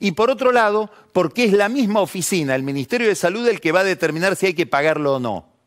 Y 0.00 0.12
por 0.12 0.30
otro 0.30 0.52
lado, 0.52 0.90
porque 1.12 1.44
es 1.44 1.52
la 1.52 1.68
misma 1.68 2.00
oficina, 2.00 2.54
el 2.54 2.62
Ministerio 2.62 3.08
de 3.08 3.14
Salud, 3.14 3.46
el 3.48 3.60
que 3.60 3.72
va 3.72 3.80
a 3.80 3.84
determinar 3.84 4.36
si 4.36 4.46
hay 4.46 4.54
que 4.54 4.66
pagarlo 4.66 5.16
o 5.16 5.20
no. 5.20 5.58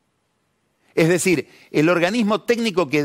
Es 0.94 1.08
decir, 1.08 1.48
el 1.72 1.90
organismo 1.90 2.42
técnico 2.42 2.90
que, 2.90 3.04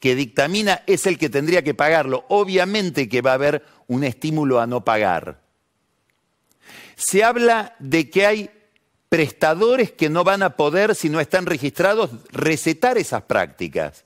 dictamina 0.00 0.82
es 0.86 1.06
el 1.06 1.18
que 1.18 1.30
tendría 1.30 1.62
que 1.62 1.74
pagarlo. 1.74 2.24
Obviamente 2.28 3.08
que 3.08 3.22
va 3.22 3.32
a 3.32 3.34
haber 3.34 3.64
un 3.86 4.04
estímulo 4.04 4.60
a 4.60 4.66
no 4.66 4.84
pagar. 4.84 5.40
Se 6.96 7.22
habla 7.22 7.76
de 7.78 8.10
que 8.10 8.26
hay 8.26 8.50
prestadores 9.08 9.92
que 9.92 10.08
no 10.08 10.24
van 10.24 10.42
a 10.42 10.56
poder, 10.56 10.94
si 10.94 11.08
no 11.08 11.20
están 11.20 11.46
registrados, 11.46 12.10
recetar 12.32 12.98
esas 12.98 13.22
prácticas. 13.22 14.04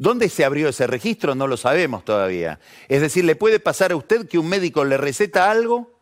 ¿Dónde 0.00 0.30
se 0.30 0.46
abrió 0.46 0.70
ese 0.70 0.86
registro? 0.86 1.34
No 1.34 1.46
lo 1.46 1.58
sabemos 1.58 2.06
todavía. 2.06 2.58
Es 2.88 3.02
decir, 3.02 3.22
le 3.22 3.36
puede 3.36 3.60
pasar 3.60 3.92
a 3.92 3.96
usted 3.96 4.26
que 4.26 4.38
un 4.38 4.48
médico 4.48 4.82
le 4.82 4.96
receta 4.96 5.50
algo 5.50 5.92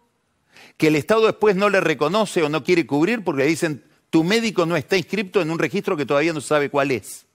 que 0.76 0.86
el 0.86 0.94
Estado 0.94 1.26
después 1.26 1.56
no 1.56 1.68
le 1.68 1.80
reconoce 1.80 2.44
o 2.44 2.48
no 2.48 2.62
quiere 2.62 2.86
cubrir 2.86 3.24
porque 3.24 3.42
le 3.42 3.48
dicen 3.48 3.84
tu 4.08 4.22
médico 4.22 4.66
no 4.66 4.76
está 4.76 4.96
inscrito 4.96 5.42
en 5.42 5.50
un 5.50 5.58
registro 5.58 5.96
que 5.96 6.06
todavía 6.06 6.32
no 6.32 6.40
sabe 6.40 6.70
cuál 6.70 6.92
es. 6.92 7.26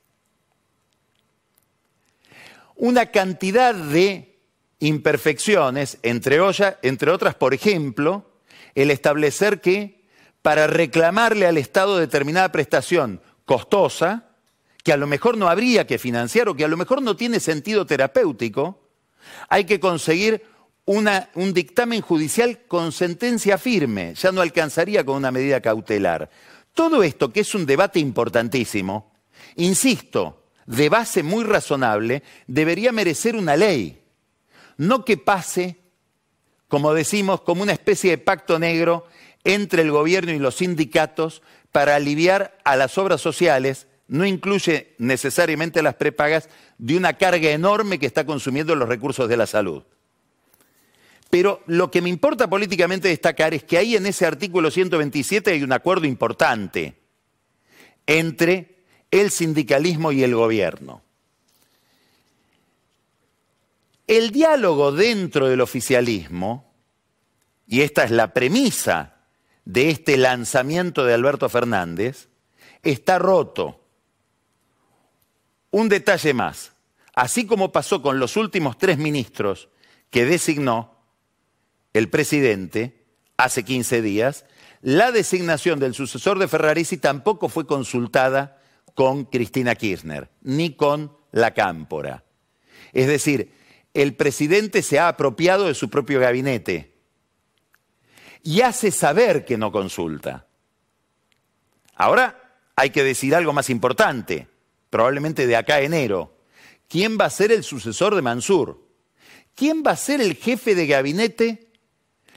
Una 2.75 3.07
cantidad 3.07 3.75
de 3.75 4.39
imperfecciones, 4.79 5.97
entre, 6.01 6.39
entre 6.81 7.11
otras, 7.11 7.35
por 7.35 7.53
ejemplo, 7.53 8.31
el 8.73 8.89
establecer 8.89 9.59
que 9.59 10.05
para 10.41 10.67
reclamarle 10.67 11.45
al 11.45 11.57
Estado 11.57 11.97
determinada 11.97 12.53
prestación 12.53 13.21
costosa, 13.43 14.32
que 14.83 14.93
a 14.93 14.97
lo 14.97 15.07
mejor 15.07 15.37
no 15.37 15.47
habría 15.47 15.87
que 15.87 15.97
financiar 15.97 16.49
o 16.49 16.55
que 16.55 16.65
a 16.65 16.67
lo 16.67 16.77
mejor 16.77 17.01
no 17.01 17.15
tiene 17.15 17.39
sentido 17.39 17.85
terapéutico, 17.85 18.89
hay 19.49 19.63
que 19.63 19.79
conseguir 19.79 20.45
un 20.85 21.53
dictamen 21.53 22.01
judicial 22.01 22.59
con 22.67 22.91
sentencia 22.91 23.57
firme, 23.57 24.13
ya 24.15 24.33
no 24.33 24.41
alcanzaría 24.41 25.05
con 25.05 25.15
una 25.15 25.31
medida 25.31 25.61
cautelar. 25.61 26.29
Todo 26.73 27.03
esto, 27.03 27.31
que 27.31 27.39
es 27.39 27.55
un 27.55 27.65
debate 27.65 27.99
importantísimo, 27.99 29.13
insisto, 29.55 30.43
de 30.65 30.89
base 30.89 31.23
muy 31.23 31.45
razonable, 31.45 32.23
debería 32.47 32.91
merecer 32.91 33.37
una 33.37 33.55
ley, 33.55 34.01
no 34.75 35.05
que 35.05 35.15
pase, 35.15 35.77
como 36.67 36.93
decimos, 36.93 37.41
como 37.41 37.63
una 37.63 37.73
especie 37.73 38.11
de 38.11 38.17
pacto 38.17 38.59
negro 38.59 39.05
entre 39.45 39.83
el 39.83 39.91
gobierno 39.91 40.33
y 40.33 40.39
los 40.39 40.55
sindicatos 40.55 41.41
para 41.71 41.95
aliviar 41.95 42.57
a 42.65 42.75
las 42.75 42.97
obras 42.97 43.21
sociales, 43.21 43.87
no 44.13 44.25
incluye 44.25 44.93
necesariamente 44.99 45.81
las 45.81 45.95
prepagas, 45.95 46.49
de 46.77 46.95
una 46.95 47.13
carga 47.13 47.49
enorme 47.49 47.97
que 47.97 48.05
está 48.05 48.25
consumiendo 48.25 48.75
los 48.75 48.87
recursos 48.87 49.27
de 49.27 49.37
la 49.37 49.47
salud. 49.47 49.83
Pero 51.29 51.63
lo 51.65 51.89
que 51.89 52.01
me 52.01 52.09
importa 52.09 52.49
políticamente 52.49 53.07
destacar 53.07 53.53
es 53.53 53.63
que 53.63 53.77
ahí 53.77 53.95
en 53.95 54.05
ese 54.05 54.25
artículo 54.25 54.69
127 54.69 55.51
hay 55.51 55.63
un 55.63 55.71
acuerdo 55.71 56.05
importante 56.05 56.95
entre 58.05 58.83
el 59.09 59.31
sindicalismo 59.31 60.11
y 60.11 60.23
el 60.23 60.35
gobierno. 60.35 61.01
El 64.05 64.29
diálogo 64.31 64.91
dentro 64.91 65.47
del 65.47 65.61
oficialismo 65.61 66.71
y 67.67 67.81
esta 67.81 68.03
es 68.03 68.11
la 68.11 68.33
premisa 68.33 69.15
de 69.65 69.89
este 69.89 70.17
lanzamiento 70.17 71.05
de 71.05 71.13
Alberto 71.13 71.49
Fernández, 71.49 72.29
está 72.83 73.17
roto. 73.17 73.82
Un 75.73 75.89
detalle 75.89 76.35
más, 76.35 76.71
así 77.15 77.47
como 77.47 77.71
pasó 77.71 78.03
con 78.03 78.19
los 78.19 78.37
últimos 78.37 78.77
tres 78.77 78.99
ministros 78.99 79.69
que 80.11 80.23
designó 80.23 80.99
el 81.93 82.11
presidente 82.11 83.03
hace 83.37 83.65
15 83.65 84.03
días, 84.03 84.45
la 84.83 85.11
designación 85.11 85.79
del 85.79 85.95
sucesor 85.95 86.37
de 86.37 86.47
Ferraresi 86.47 86.97
tampoco 86.97 87.49
fue 87.49 87.65
consultada 87.65 88.61
con 88.93 89.25
Cristina 89.25 89.73
Kirchner, 89.73 90.29
ni 90.43 90.75
con 90.75 91.17
la 91.31 91.55
Cámpora. 91.55 92.23
Es 92.91 93.07
decir, 93.07 93.51
el 93.95 94.15
presidente 94.15 94.83
se 94.83 94.99
ha 94.99 95.07
apropiado 95.07 95.65
de 95.65 95.73
su 95.73 95.89
propio 95.89 96.19
gabinete 96.19 96.93
y 98.43 98.61
hace 98.61 98.91
saber 98.91 99.43
que 99.43 99.57
no 99.57 99.71
consulta. 99.71 100.45
Ahora 101.95 102.59
hay 102.75 102.91
que 102.91 103.03
decir 103.03 103.33
algo 103.33 103.53
más 103.53 103.71
importante, 103.71 104.52
probablemente 104.93 105.47
de 105.47 105.55
acá 105.55 105.77
a 105.77 105.81
enero. 105.81 106.37
¿Quién 106.87 107.17
va 107.19 107.25
a 107.25 107.31
ser 107.31 107.51
el 107.51 107.63
sucesor 107.63 108.13
de 108.13 108.21
Mansur? 108.21 108.79
¿Quién 109.55 109.81
va 109.83 109.89
a 109.89 109.97
ser 109.97 110.21
el 110.21 110.35
jefe 110.35 110.75
de 110.75 110.85
gabinete 110.85 111.71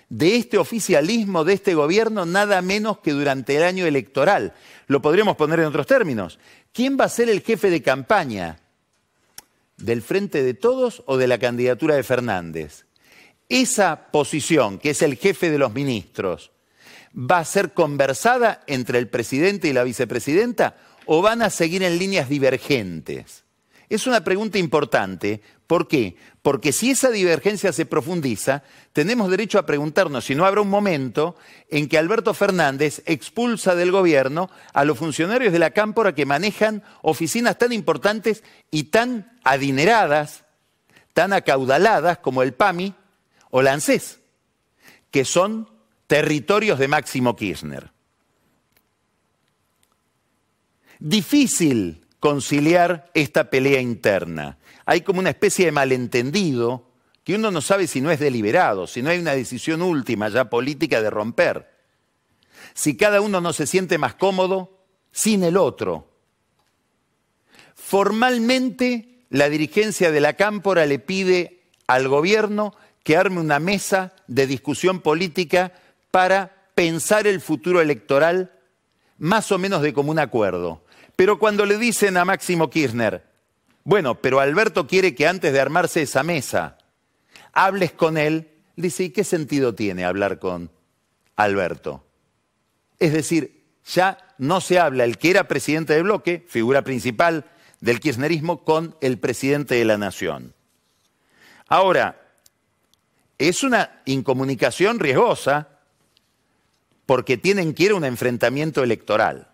de 0.09 0.37
este 0.37 0.57
oficialismo, 0.57 1.45
de 1.45 1.53
este 1.53 1.75
gobierno, 1.75 2.25
nada 2.25 2.63
menos 2.63 3.01
que 3.01 3.11
durante 3.11 3.57
el 3.57 3.63
año 3.63 3.85
electoral? 3.85 4.55
Lo 4.87 5.03
podríamos 5.03 5.37
poner 5.37 5.61
en 5.61 5.67
otros 5.67 5.87
términos. 5.87 6.39
¿Quién 6.73 6.97
va 6.99 7.05
a 7.05 7.11
ser 7.11 7.29
el 7.29 7.43
jefe 7.43 7.69
de 7.69 7.83
campaña? 7.83 8.59
¿Del 9.77 10.01
Frente 10.01 10.43
de 10.43 10.55
Todos 10.55 11.03
o 11.05 11.19
de 11.19 11.27
la 11.27 11.37
candidatura 11.37 11.95
de 11.95 12.05
Fernández? 12.05 12.87
Esa 13.51 14.11
posición, 14.11 14.79
que 14.79 14.91
es 14.91 15.03
el 15.03 15.17
jefe 15.17 15.51
de 15.51 15.59
los 15.59 15.75
ministros, 15.75 16.53
¿va 17.15 17.37
a 17.37 17.45
ser 17.45 17.75
conversada 17.75 18.65
entre 18.67 18.99
el 18.99 19.09
presidente 19.09 19.69
y 19.69 19.75
la 19.75 19.85
vicepresidenta 19.85 20.86
o 21.07 21.23
van 21.23 21.43
a 21.43 21.51
seguir 21.51 21.83
en 21.83 21.99
líneas 21.99 22.29
divergentes? 22.29 23.45
Es 23.89 24.07
una 24.07 24.25
pregunta 24.25 24.59
importante. 24.59 25.41
¿Por 25.67 25.87
qué? 25.89 26.17
Porque 26.43 26.73
si 26.73 26.91
esa 26.91 27.11
divergencia 27.11 27.73
se 27.73 27.87
profundiza, 27.87 28.63
tenemos 28.93 29.31
derecho 29.31 29.59
a 29.59 29.67
preguntarnos 29.67 30.25
si 30.25 30.35
no 30.35 30.45
habrá 30.45 30.61
un 30.61 30.71
momento 30.71 31.37
en 31.71 31.89
que 31.89 31.99
Alberto 31.99 32.35
Fernández 32.35 33.03
expulsa 33.07 33.75
del 33.75 33.93
gobierno 33.93 34.51
a 34.73 34.85
los 34.85 34.99
funcionarios 34.99 35.53
de 35.53 35.59
la 35.59 35.71
Cámpora 35.71 36.15
que 36.15 36.27
manejan 36.27 36.83
oficinas 37.03 37.59
tan 37.59 37.73
importantes 37.73 38.43
y 38.71 38.85
tan 38.85 39.39
adineradas, 39.45 40.45
tan 41.15 41.33
acaudaladas 41.33 42.19
como 42.19 42.43
el 42.43 42.55
PAMI 42.55 42.95
o 43.51 43.63
la 43.63 43.73
ANSES, 43.73 44.21
que 45.11 45.25
son 45.25 45.69
territorios 46.07 46.79
de 46.79 46.89
Máximo 46.89 47.35
Kirchner. 47.37 47.96
Difícil 50.99 52.07
conciliar 52.21 53.11
esta 53.15 53.51
pelea 53.51 53.81
interna. 53.81 54.59
Hay 54.85 55.03
como 55.03 55.21
una 55.21 55.31
especie 55.31 55.67
de 55.67 55.73
malentendido 55.73 56.91
que 57.25 57.35
uno 57.35 57.51
no 57.51 57.61
sabe 57.61 57.87
si 57.87 58.01
no 58.01 58.11
es 58.11 58.21
deliberado, 58.21 58.87
si 58.87 59.03
no 59.03 59.11
hay 59.11 59.19
una 59.19 59.35
decisión 59.35 59.83
última 59.83 60.29
ya 60.29 60.49
política 60.49 61.03
de 61.03 61.11
romper. 61.11 61.71
Si 62.73 62.97
cada 62.97 63.21
uno 63.21 63.41
no 63.41 63.53
se 63.53 63.67
siente 63.67 63.99
más 63.99 64.15
cómodo 64.15 64.79
sin 65.11 65.43
el 65.43 65.57
otro. 65.57 66.09
Formalmente, 67.75 69.25
la 69.31 69.49
dirigencia 69.49 70.11
de 70.11 70.21
la 70.21 70.35
Cámpora 70.35 70.87
le 70.87 70.99
pide 70.99 71.63
al 71.87 72.09
gobierno 72.09 72.75
que 73.03 73.17
arme 73.17 73.41
una 73.41 73.59
mesa 73.59 74.15
de 74.27 74.47
discusión 74.47 75.01
política 75.01 75.73
para 76.11 76.69
pensar 76.75 77.27
el 77.27 77.41
futuro 77.41 77.81
electoral 77.81 78.53
más 79.19 79.51
o 79.53 79.59
menos 79.59 79.83
de 79.83 79.93
común 79.93 80.19
acuerdo. 80.19 80.83
Pero 81.17 81.39
cuando 81.39 81.65
le 81.65 81.79
dicen 81.79 82.17
a 82.19 82.25
Máximo 82.25 82.69
Kirchner, 82.71 83.25
bueno, 83.85 84.17
pero 84.17 84.41
Alberto 84.41 84.87
quiere 84.87 85.15
que 85.15 85.27
antes 85.27 85.53
de 85.53 85.61
armarse 85.61 86.03
esa 86.03 86.23
mesa 86.23 86.77
hables 87.53 87.93
con 87.93 88.19
él, 88.19 88.51
dice, 88.77 89.05
¿y 89.05 89.11
qué 89.11 89.25
sentido 89.25 89.75
tiene 89.75 90.05
hablar 90.05 90.39
con 90.39 90.71
Alberto? 91.37 92.05
Es 92.99 93.13
decir, 93.13 93.65
ya 93.87 94.19
no 94.39 94.61
se 94.61 94.79
habla 94.79 95.05
el 95.05 95.17
que 95.17 95.31
era 95.31 95.49
presidente 95.49 95.95
del 95.95 96.03
bloque, 96.03 96.45
figura 96.49 96.83
principal 96.83 97.47
del 97.81 98.01
kirchnerismo, 98.01 98.65
con 98.65 98.97
el 99.01 99.19
presidente 99.19 99.77
de 99.77 99.85
la 99.85 99.97
nación. 99.97 100.55
Ahora, 101.69 102.21
es 103.39 103.63
una 103.63 104.03
incomunicación 104.05 104.99
riesgosa 104.99 105.69
porque 107.07 107.37
tienen 107.37 107.75
que 107.75 107.85
ir 107.85 107.91
a 107.93 107.97
un 107.97 108.05
enfrentamiento 108.05 108.83
electoral. 108.83 109.49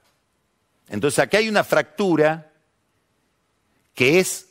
Entonces 0.89 1.19
acá 1.19 1.39
hay 1.39 1.49
una 1.49 1.65
fractura 1.65 2.53
que 3.95 4.19
es 4.19 4.49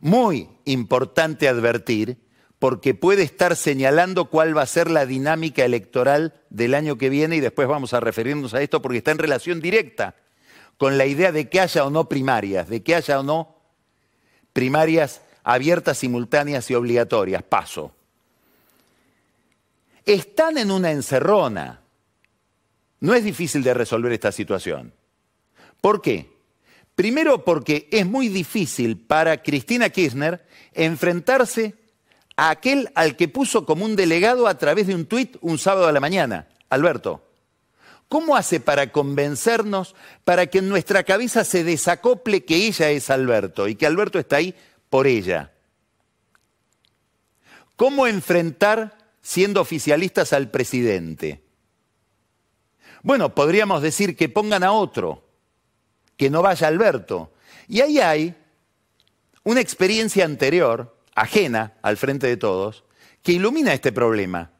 muy 0.00 0.48
importante 0.64 1.48
advertir 1.48 2.18
porque 2.58 2.94
puede 2.94 3.22
estar 3.22 3.54
señalando 3.56 4.26
cuál 4.26 4.56
va 4.56 4.62
a 4.62 4.66
ser 4.66 4.90
la 4.90 5.06
dinámica 5.06 5.64
electoral 5.64 6.34
del 6.50 6.74
año 6.74 6.98
que 6.98 7.08
viene 7.08 7.36
y 7.36 7.40
después 7.40 7.68
vamos 7.68 7.94
a 7.94 8.00
referirnos 8.00 8.54
a 8.54 8.62
esto 8.62 8.82
porque 8.82 8.98
está 8.98 9.12
en 9.12 9.18
relación 9.18 9.60
directa 9.60 10.16
con 10.76 10.98
la 10.98 11.06
idea 11.06 11.32
de 11.32 11.48
que 11.48 11.60
haya 11.60 11.84
o 11.84 11.90
no 11.90 12.08
primarias, 12.08 12.68
de 12.68 12.82
que 12.82 12.94
haya 12.94 13.20
o 13.20 13.22
no 13.22 13.56
primarias 14.52 15.22
abiertas, 15.44 15.98
simultáneas 15.98 16.70
y 16.70 16.74
obligatorias. 16.74 17.42
Paso. 17.42 17.94
Están 20.04 20.58
en 20.58 20.70
una 20.70 20.90
encerrona. 20.90 21.82
No 23.00 23.14
es 23.14 23.22
difícil 23.24 23.62
de 23.62 23.74
resolver 23.74 24.12
esta 24.12 24.32
situación. 24.32 24.92
¿Por 25.80 26.02
qué? 26.02 26.30
Primero 26.94 27.44
porque 27.44 27.88
es 27.92 28.06
muy 28.06 28.28
difícil 28.28 28.96
para 28.96 29.42
Cristina 29.42 29.88
Kirchner 29.90 30.44
enfrentarse 30.74 31.74
a 32.36 32.50
aquel 32.50 32.90
al 32.94 33.16
que 33.16 33.28
puso 33.28 33.64
como 33.64 33.84
un 33.84 33.94
delegado 33.94 34.48
a 34.48 34.58
través 34.58 34.86
de 34.86 34.94
un 34.94 35.06
tuit 35.06 35.36
un 35.40 35.58
sábado 35.58 35.86
a 35.86 35.92
la 35.92 36.00
mañana, 36.00 36.48
Alberto. 36.70 37.22
¿Cómo 38.08 38.36
hace 38.36 38.58
para 38.58 38.90
convencernos, 38.90 39.94
para 40.24 40.46
que 40.46 40.58
en 40.58 40.68
nuestra 40.68 41.04
cabeza 41.04 41.44
se 41.44 41.62
desacople 41.62 42.44
que 42.44 42.66
ella 42.66 42.90
es 42.90 43.10
Alberto 43.10 43.68
y 43.68 43.74
que 43.74 43.86
Alberto 43.86 44.18
está 44.18 44.36
ahí 44.36 44.54
por 44.88 45.06
ella? 45.06 45.52
¿Cómo 47.76 48.06
enfrentar 48.08 48.98
siendo 49.20 49.60
oficialistas 49.60 50.32
al 50.32 50.50
presidente? 50.50 51.42
Bueno, 53.02 53.34
podríamos 53.34 53.82
decir 53.82 54.16
que 54.16 54.28
pongan 54.28 54.64
a 54.64 54.72
otro 54.72 55.27
que 56.18 56.28
no 56.28 56.42
vaya 56.42 56.66
Alberto. 56.66 57.32
Y 57.68 57.80
ahí 57.80 58.00
hay 58.00 58.34
una 59.44 59.60
experiencia 59.60 60.26
anterior, 60.26 60.94
ajena 61.14 61.74
al 61.80 61.96
frente 61.96 62.26
de 62.26 62.36
todos, 62.36 62.84
que 63.22 63.32
ilumina 63.32 63.72
este 63.72 63.92
problema, 63.92 64.50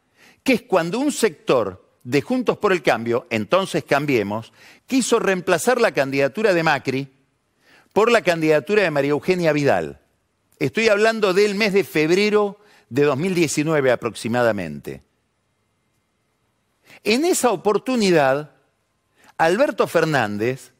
que 0.41 0.53
es 0.53 0.61
cuando 0.63 0.97
un 0.97 1.11
sector 1.11 1.87
de 2.03 2.21
Juntos 2.21 2.57
por 2.57 2.71
el 2.71 2.81
Cambio, 2.81 3.27
entonces 3.29 3.83
cambiemos, 3.83 4.51
quiso 4.87 5.19
reemplazar 5.19 5.79
la 5.79 5.91
candidatura 5.91 6.53
de 6.53 6.63
Macri 6.63 7.07
por 7.93 8.09
la 8.11 8.21
candidatura 8.21 8.83
de 8.83 8.91
María 8.91 9.11
Eugenia 9.11 9.51
Vidal. 9.51 9.99
Estoy 10.59 10.87
hablando 10.87 11.33
del 11.33 11.55
mes 11.55 11.73
de 11.73 11.83
febrero 11.83 12.59
de 12.89 13.03
2019 13.03 13.91
aproximadamente. 13.91 15.03
En 17.03 17.25
esa 17.25 17.51
oportunidad, 17.51 18.51
Alberto 19.37 19.87
Fernández 19.87 20.71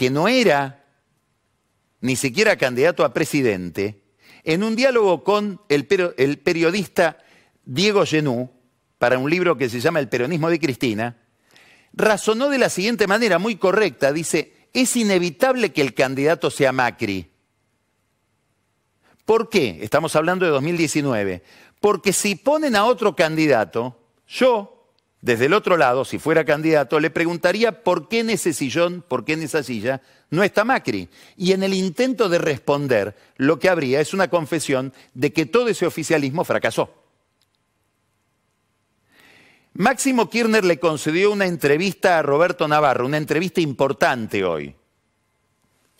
que 0.00 0.08
no 0.08 0.28
era 0.28 0.82
ni 2.00 2.16
siquiera 2.16 2.56
candidato 2.56 3.04
a 3.04 3.12
presidente, 3.12 4.00
en 4.44 4.62
un 4.62 4.74
diálogo 4.74 5.22
con 5.22 5.60
el, 5.68 5.84
periodista 5.84 7.18
Diego 7.66 8.06
Genú, 8.06 8.50
para 8.96 9.18
un 9.18 9.28
libro 9.28 9.58
que 9.58 9.68
se 9.68 9.78
llama 9.78 10.00
El 10.00 10.08
peronismo 10.08 10.48
de 10.48 10.58
Cristina, 10.58 11.18
razonó 11.92 12.48
de 12.48 12.56
la 12.56 12.70
siguiente 12.70 13.06
manera, 13.06 13.38
muy 13.38 13.56
correcta, 13.56 14.10
dice, 14.10 14.68
es 14.72 14.96
inevitable 14.96 15.70
que 15.70 15.82
el 15.82 15.92
candidato 15.92 16.50
sea 16.50 16.72
Macri. 16.72 17.30
¿Por 19.26 19.50
qué? 19.50 19.80
Estamos 19.82 20.16
hablando 20.16 20.46
de 20.46 20.52
2019. 20.52 21.42
Porque 21.78 22.14
si 22.14 22.36
ponen 22.36 22.74
a 22.74 22.86
otro 22.86 23.14
candidato, 23.14 24.00
yo, 24.26 24.79
desde 25.22 25.46
el 25.46 25.52
otro 25.52 25.76
lado, 25.76 26.06
si 26.06 26.18
fuera 26.18 26.46
candidato, 26.46 26.98
le 26.98 27.10
preguntaría 27.10 27.84
por 27.84 28.08
qué 28.08 28.20
en 28.20 28.30
ese 28.30 28.54
sillón, 28.54 29.04
por 29.06 29.24
qué 29.24 29.34
en 29.34 29.42
esa 29.42 29.62
silla 29.62 30.00
no 30.30 30.42
está 30.42 30.64
Macri. 30.64 31.10
Y 31.36 31.52
en 31.52 31.62
el 31.62 31.74
intento 31.74 32.30
de 32.30 32.38
responder, 32.38 33.14
lo 33.36 33.58
que 33.58 33.68
habría 33.68 34.00
es 34.00 34.14
una 34.14 34.28
confesión 34.28 34.94
de 35.12 35.32
que 35.32 35.44
todo 35.44 35.68
ese 35.68 35.86
oficialismo 35.86 36.44
fracasó. 36.44 36.94
Máximo 39.74 40.30
Kirchner 40.30 40.64
le 40.64 40.80
concedió 40.80 41.30
una 41.30 41.46
entrevista 41.46 42.18
a 42.18 42.22
Roberto 42.22 42.66
Navarro, 42.66 43.04
una 43.04 43.18
entrevista 43.18 43.60
importante 43.60 44.42
hoy. 44.44 44.74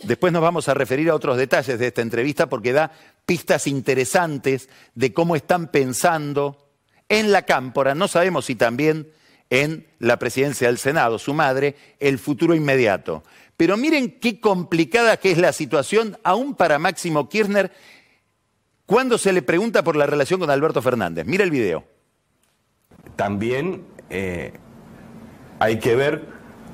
Después 0.02 0.33
nos 0.33 0.42
vamos 0.42 0.66
a 0.68 0.74
referir 0.74 1.11
a 1.11 1.14
otros 1.14 1.37
detalles 1.37 1.78
de 1.78 1.88
esta 1.88 2.00
entrevista 2.00 2.48
porque 2.48 2.72
da 2.72 2.90
pistas 3.26 3.66
interesantes 3.66 4.70
de 4.94 5.12
cómo 5.12 5.37
están 5.37 5.70
pensando 5.70 6.69
en 7.10 7.32
la 7.32 7.42
cámpora, 7.42 7.94
no 7.94 8.08
sabemos 8.08 8.46
si 8.46 8.54
también 8.54 9.08
en 9.50 9.86
la 9.98 10.18
presidencia 10.18 10.68
del 10.68 10.78
Senado, 10.78 11.18
su 11.18 11.34
madre, 11.34 11.74
el 11.98 12.18
futuro 12.18 12.54
inmediato. 12.54 13.24
Pero 13.56 13.76
miren 13.76 14.18
qué 14.20 14.40
complicada 14.40 15.18
que 15.18 15.32
es 15.32 15.38
la 15.38 15.52
situación, 15.52 16.16
aún 16.22 16.54
para 16.54 16.78
Máximo 16.78 17.28
Kirchner, 17.28 17.72
cuando 18.86 19.18
se 19.18 19.32
le 19.32 19.42
pregunta 19.42 19.82
por 19.82 19.96
la 19.96 20.06
relación 20.06 20.40
con 20.40 20.50
Alberto 20.50 20.80
Fernández. 20.80 21.26
Mira 21.26 21.44
el 21.44 21.50
video. 21.50 21.84
También 23.16 23.84
eh, 24.08 24.52
hay 25.58 25.78
que 25.80 25.96
ver 25.96 26.24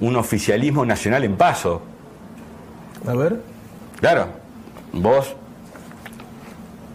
un 0.01 0.17
oficialismo 0.17 0.85
nacional 0.85 1.25
en 1.25 1.37
paso. 1.37 1.83
A 3.07 3.15
ver. 3.15 3.41
Claro, 4.01 4.29
vos 4.93 5.35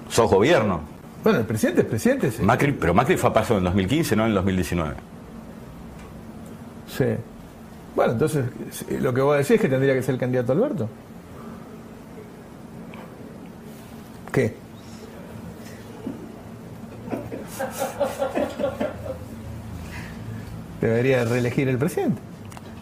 sos 0.09 0.29
gobierno. 0.29 0.90
Bueno, 1.23 1.39
el 1.39 1.45
presidente 1.45 1.81
es 1.81 1.87
presidente. 1.87 2.31
Sí. 2.31 2.41
Macri, 2.41 2.71
pero 2.71 2.93
Macri 2.93 3.17
fue 3.17 3.29
a 3.29 3.33
paso 3.33 3.57
en 3.57 3.63
2015, 3.63 4.15
no 4.15 4.25
en 4.25 4.33
2019. 4.33 4.95
Sí. 6.87 7.05
Bueno, 7.95 8.13
entonces 8.13 8.45
lo 8.99 9.13
que 9.13 9.21
vos 9.21 9.37
decís 9.37 9.51
es 9.51 9.61
que 9.61 9.69
tendría 9.69 9.93
que 9.93 10.01
ser 10.01 10.15
el 10.15 10.19
candidato 10.19 10.53
Alberto. 10.53 10.89
¿Qué? 14.31 14.55
Debería 20.79 21.25
reelegir 21.25 21.67
el 21.67 21.77
presidente. 21.77 22.21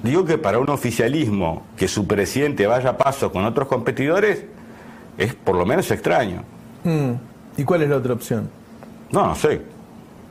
Digo 0.03 0.23
que 0.23 0.37
para 0.37 0.59
un 0.59 0.69
oficialismo 0.69 1.63
que 1.75 1.87
su 1.87 2.07
presidente 2.07 2.65
vaya 2.67 2.91
a 2.91 2.97
paso 2.97 3.31
con 3.31 3.43
otros 3.43 3.67
competidores 3.67 4.45
es 5.17 5.33
por 5.33 5.55
lo 5.55 5.65
menos 5.65 5.91
extraño. 5.91 6.43
Mm. 6.85 7.28
¿Y 7.57 7.63
cuál 7.63 7.83
es 7.83 7.89
la 7.89 7.97
otra 7.97 8.13
opción? 8.13 8.49
No, 9.11 9.27
no 9.27 9.35
sé. 9.35 9.61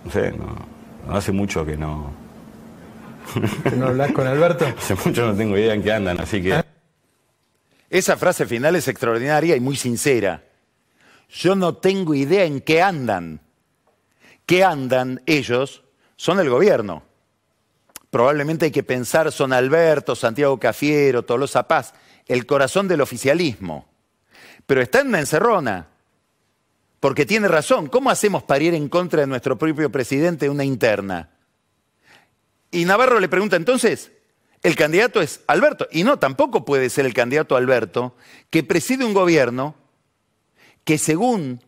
No 0.04 0.10
sé, 0.10 0.32
no, 0.32 0.46
no 1.06 1.16
hace 1.16 1.32
mucho 1.32 1.64
que 1.64 1.76
no. 1.76 2.10
¿Que 3.62 3.76
no 3.76 3.88
hablas 3.88 4.12
con 4.12 4.26
Alberto? 4.26 4.66
hace 4.78 4.94
mucho 4.94 5.26
no 5.26 5.34
tengo 5.34 5.56
idea 5.56 5.74
en 5.74 5.82
qué 5.82 5.92
andan, 5.92 6.20
así 6.20 6.42
que. 6.42 6.62
Esa 7.90 8.16
frase 8.16 8.46
final 8.46 8.76
es 8.76 8.88
extraordinaria 8.88 9.56
y 9.56 9.60
muy 9.60 9.76
sincera. 9.76 10.44
Yo 11.30 11.54
no 11.54 11.76
tengo 11.76 12.14
idea 12.14 12.44
en 12.44 12.60
qué 12.60 12.82
andan. 12.82 13.40
¿Qué 14.46 14.64
andan 14.64 15.22
ellos? 15.26 15.84
Son 16.16 16.40
el 16.40 16.48
gobierno. 16.48 17.02
Probablemente 18.10 18.66
hay 18.66 18.70
que 18.70 18.82
pensar, 18.82 19.30
son 19.30 19.52
Alberto, 19.52 20.16
Santiago 20.16 20.58
Cafiero, 20.58 21.24
Tolosa 21.24 21.68
Paz, 21.68 21.92
el 22.26 22.46
corazón 22.46 22.88
del 22.88 23.02
oficialismo. 23.02 23.86
Pero 24.66 24.80
está 24.80 25.00
en 25.00 25.08
una 25.08 25.20
encerrona. 25.20 25.88
Porque 27.00 27.26
tiene 27.26 27.48
razón, 27.48 27.88
¿cómo 27.88 28.10
hacemos 28.10 28.42
para 28.42 28.64
ir 28.64 28.74
en 28.74 28.88
contra 28.88 29.20
de 29.20 29.26
nuestro 29.26 29.56
propio 29.56 29.90
presidente 29.90 30.50
una 30.50 30.64
interna? 30.64 31.30
Y 32.70 32.84
Navarro 32.84 33.20
le 33.20 33.28
pregunta 33.28 33.56
entonces, 33.56 34.10
el 34.62 34.74
candidato 34.74 35.20
es 35.20 35.40
Alberto. 35.46 35.86
Y 35.92 36.04
no, 36.04 36.18
tampoco 36.18 36.64
puede 36.64 36.90
ser 36.90 37.06
el 37.06 37.14
candidato 37.14 37.56
Alberto, 37.56 38.16
que 38.50 38.64
preside 38.64 39.04
un 39.04 39.14
gobierno 39.14 39.76
que 40.84 40.98
según 40.98 41.62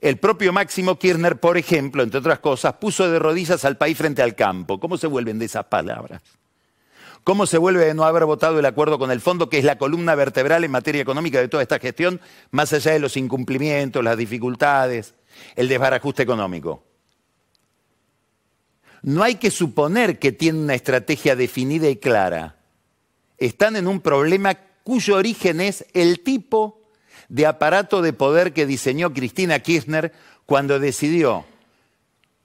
el 0.00 0.18
propio 0.18 0.52
Máximo 0.52 0.98
Kirchner, 0.98 1.40
por 1.40 1.56
ejemplo, 1.56 2.02
entre 2.02 2.20
otras 2.20 2.40
cosas, 2.40 2.74
puso 2.74 3.10
de 3.10 3.18
rodillas 3.18 3.64
al 3.64 3.78
país 3.78 3.96
frente 3.96 4.22
al 4.22 4.34
campo. 4.34 4.78
¿Cómo 4.78 4.98
se 4.98 5.06
vuelven 5.06 5.38
de 5.38 5.46
esas 5.46 5.64
palabras? 5.64 6.20
¿Cómo 7.26 7.46
se 7.46 7.58
vuelve 7.58 7.84
de 7.84 7.92
no 7.92 8.04
haber 8.04 8.24
votado 8.24 8.60
el 8.60 8.66
acuerdo 8.66 9.00
con 9.00 9.10
el 9.10 9.20
fondo, 9.20 9.48
que 9.48 9.58
es 9.58 9.64
la 9.64 9.78
columna 9.78 10.14
vertebral 10.14 10.62
en 10.62 10.70
materia 10.70 11.02
económica 11.02 11.40
de 11.40 11.48
toda 11.48 11.60
esta 11.60 11.80
gestión, 11.80 12.20
más 12.52 12.72
allá 12.72 12.92
de 12.92 13.00
los 13.00 13.16
incumplimientos, 13.16 14.04
las 14.04 14.16
dificultades, 14.16 15.14
el 15.56 15.66
desbarajuste 15.66 16.22
económico? 16.22 16.84
No 19.02 19.24
hay 19.24 19.34
que 19.34 19.50
suponer 19.50 20.20
que 20.20 20.30
tienen 20.30 20.62
una 20.62 20.76
estrategia 20.76 21.34
definida 21.34 21.88
y 21.88 21.96
clara. 21.96 22.60
Están 23.38 23.74
en 23.74 23.88
un 23.88 24.00
problema 24.00 24.56
cuyo 24.84 25.16
origen 25.16 25.60
es 25.60 25.84
el 25.94 26.20
tipo 26.20 26.80
de 27.28 27.46
aparato 27.46 28.02
de 28.02 28.12
poder 28.12 28.52
que 28.52 28.66
diseñó 28.66 29.12
Cristina 29.12 29.58
Kirchner 29.58 30.12
cuando 30.46 30.78
decidió 30.78 31.44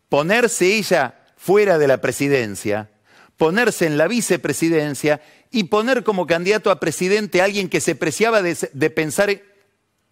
ponerse 0.10 0.76
ella 0.76 1.20
fuera 1.38 1.78
de 1.78 1.88
la 1.88 2.02
presidencia 2.02 2.90
ponerse 3.42 3.88
en 3.88 3.98
la 3.98 4.08
vicepresidencia 4.08 5.20
y 5.50 5.64
poner 5.64 6.04
como 6.04 6.28
candidato 6.28 6.70
a 6.70 6.80
presidente 6.80 7.42
a 7.42 7.46
alguien 7.46 7.70
que 7.70 7.82
se 7.82 7.96
preciaba 7.96 8.44
de, 8.44 8.90
pensar 8.92 9.42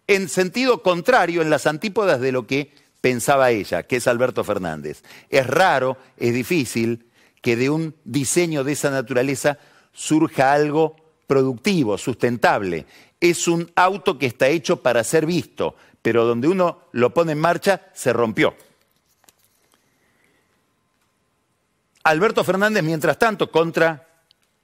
en 0.08 0.28
sentido 0.28 0.82
contrario, 0.82 1.40
en 1.40 1.48
las 1.48 1.68
antípodas 1.68 2.20
de 2.20 2.32
lo 2.32 2.48
que 2.48 2.74
pensaba 3.00 3.52
ella, 3.52 3.84
que 3.84 3.94
es 3.94 4.08
Alberto 4.08 4.42
Fernández. 4.42 5.04
Es 5.28 5.46
raro, 5.46 5.96
es 6.16 6.34
difícil 6.34 7.06
que 7.40 7.54
de 7.54 7.70
un 7.70 7.94
diseño 8.02 8.64
de 8.64 8.72
esa 8.72 8.90
naturaleza 8.90 9.58
surja 9.92 10.52
algo 10.52 10.96
productivo, 11.28 11.98
sustentable. 11.98 12.84
Es 13.20 13.46
un 13.46 13.70
auto 13.76 14.18
que 14.18 14.26
está 14.26 14.48
hecho 14.48 14.82
para 14.82 15.04
ser 15.04 15.24
visto, 15.24 15.76
pero 16.02 16.24
donde 16.24 16.48
uno 16.48 16.80
lo 16.90 17.14
pone 17.14 17.30
en 17.30 17.38
marcha, 17.38 17.92
se 17.94 18.12
rompió. 18.12 18.56
Alberto 22.02 22.44
Fernández, 22.44 22.82
mientras 22.82 23.18
tanto, 23.18 23.50
contra 23.50 24.06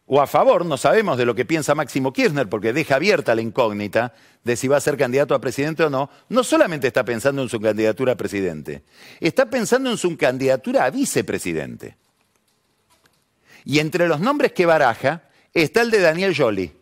o 0.09 0.21
a 0.21 0.27
favor, 0.29 0.65
no 0.65 0.77
sabemos 0.77 1.19
de 1.19 1.27
lo 1.27 1.35
que 1.35 1.45
piensa 1.45 1.75
Máximo 1.75 2.13
Kirchner, 2.13 2.49
porque 2.49 2.73
deja 2.73 2.95
abierta 2.95 3.35
la 3.35 3.43
incógnita 3.43 4.15
de 4.45 4.55
si 4.57 4.69
va 4.69 4.77
a 4.77 4.81
ser 4.81 4.97
candidato 4.97 5.35
a 5.35 5.41
presidente 5.41 5.83
o 5.83 5.91
no, 5.91 6.09
no 6.29 6.45
solamente 6.45 6.87
está 6.87 7.05
pensando 7.05 7.43
en 7.43 7.49
su 7.49 7.61
candidatura 7.61 8.13
a 8.13 8.17
presidente, 8.17 8.85
está 9.19 9.51
pensando 9.51 9.91
en 9.91 9.99
su 9.99 10.17
candidatura 10.17 10.85
a 10.85 10.91
vicepresidente. 10.91 11.97
Y 13.65 13.81
entre 13.81 14.07
los 14.07 14.21
nombres 14.21 14.53
que 14.53 14.65
baraja 14.65 15.25
está 15.53 15.83
el 15.83 15.91
de 15.91 16.01
Daniel 16.01 16.37
Joly, 16.37 16.73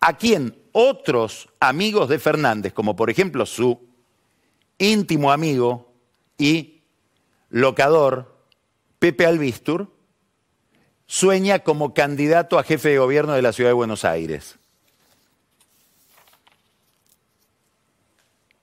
a 0.00 0.16
quien 0.16 0.56
otros 0.70 1.48
amigos 1.58 2.08
de 2.08 2.20
Fernández, 2.20 2.72
como 2.72 2.94
por 2.94 3.10
ejemplo 3.10 3.44
su 3.44 3.88
íntimo 4.78 5.32
amigo 5.32 5.92
y 6.38 6.82
locador, 7.50 8.35
Pepe 8.98 9.26
Albistur 9.26 9.94
sueña 11.06 11.60
como 11.60 11.94
candidato 11.94 12.58
a 12.58 12.64
jefe 12.64 12.90
de 12.90 12.98
gobierno 12.98 13.34
de 13.34 13.42
la 13.42 13.52
ciudad 13.52 13.70
de 13.70 13.74
Buenos 13.74 14.04
Aires. 14.04 14.58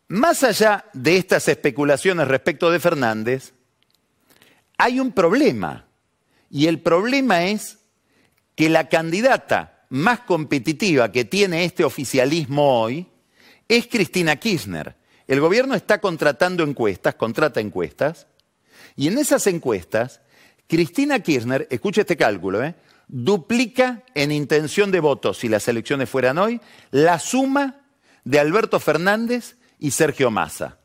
Más 0.07 0.43
allá 0.43 0.85
de 0.93 1.17
estas 1.17 1.47
especulaciones 1.47 2.27
respecto 2.27 2.69
de 2.69 2.79
Fernández, 2.79 3.53
hay 4.77 4.99
un 4.99 5.11
problema. 5.11 5.87
Y 6.49 6.67
el 6.67 6.81
problema 6.81 7.45
es 7.45 7.79
que 8.55 8.69
la 8.69 8.89
candidata 8.89 9.85
más 9.89 10.19
competitiva 10.21 11.11
que 11.11 11.25
tiene 11.25 11.65
este 11.65 11.83
oficialismo 11.83 12.81
hoy 12.81 13.07
es 13.67 13.87
Cristina 13.87 14.35
Kirchner. 14.35 14.95
El 15.27 15.39
gobierno 15.39 15.73
está 15.73 15.99
contratando 15.99 16.63
encuestas, 16.63 17.15
contrata 17.15 17.59
encuestas, 17.59 18.27
y 18.95 19.07
en 19.07 19.17
esas 19.17 19.47
encuestas 19.47 20.21
Cristina 20.67 21.19
Kirchner, 21.19 21.67
escuche 21.69 22.01
este 22.01 22.17
cálculo, 22.17 22.63
¿eh? 22.63 22.75
duplica 23.07 24.03
en 24.15 24.31
intención 24.31 24.91
de 24.91 24.99
votos, 24.99 25.37
si 25.37 25.49
las 25.49 25.67
elecciones 25.67 26.09
fueran 26.09 26.37
hoy, 26.37 26.61
la 26.91 27.19
suma 27.19 27.81
de 28.23 28.39
Alberto 28.39 28.79
Fernández 28.79 29.57
y 29.79 29.91
Sergio 29.91 30.31
Massa. 30.31 30.77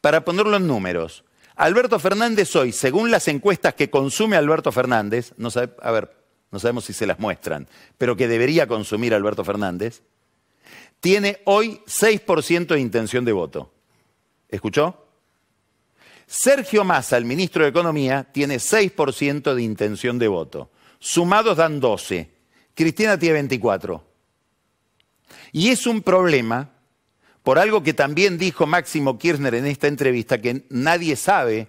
Para 0.00 0.24
ponerlo 0.24 0.56
en 0.56 0.66
números, 0.66 1.24
Alberto 1.56 1.98
Fernández 1.98 2.54
hoy, 2.56 2.72
según 2.72 3.10
las 3.10 3.28
encuestas 3.28 3.74
que 3.74 3.90
consume 3.90 4.36
Alberto 4.36 4.70
Fernández, 4.72 5.32
no 5.36 5.48
a 5.82 5.90
ver, 5.90 6.14
no 6.50 6.58
sabemos 6.58 6.84
si 6.84 6.92
se 6.92 7.06
las 7.06 7.18
muestran, 7.18 7.68
pero 7.96 8.16
que 8.16 8.28
debería 8.28 8.66
consumir 8.66 9.14
Alberto 9.14 9.44
Fernández, 9.44 10.02
tiene 11.00 11.40
hoy 11.44 11.80
6% 11.86 12.66
de 12.66 12.80
intención 12.80 13.24
de 13.24 13.32
voto. 13.32 13.72
¿Escuchó? 14.48 15.03
Sergio 16.26 16.84
Massa, 16.84 17.16
el 17.16 17.24
ministro 17.24 17.64
de 17.64 17.70
Economía, 17.70 18.26
tiene 18.32 18.56
6% 18.56 19.54
de 19.54 19.62
intención 19.62 20.18
de 20.18 20.28
voto. 20.28 20.70
Sumados 20.98 21.56
dan 21.56 21.80
12. 21.80 22.30
Cristina 22.74 23.18
tiene 23.18 23.34
24. 23.34 24.04
Y 25.52 25.68
es 25.68 25.86
un 25.86 26.02
problema 26.02 26.70
por 27.42 27.58
algo 27.58 27.82
que 27.82 27.92
también 27.92 28.38
dijo 28.38 28.66
Máximo 28.66 29.18
Kirchner 29.18 29.54
en 29.54 29.66
esta 29.66 29.86
entrevista, 29.86 30.40
que 30.40 30.64
nadie 30.70 31.14
sabe 31.14 31.68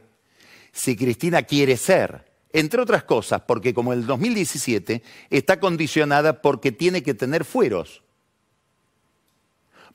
si 0.72 0.96
Cristina 0.96 1.44
quiere 1.44 1.78
ser. 1.78 2.32
Entre 2.54 2.82
otras 2.82 3.04
cosas, 3.04 3.42
porque 3.46 3.74
como 3.74 3.92
el 3.92 4.06
2017 4.06 5.04
está 5.30 5.60
condicionada 5.60 6.42
porque 6.42 6.72
tiene 6.72 7.04
que 7.04 7.14
tener 7.14 7.44
fueros. 7.44 8.04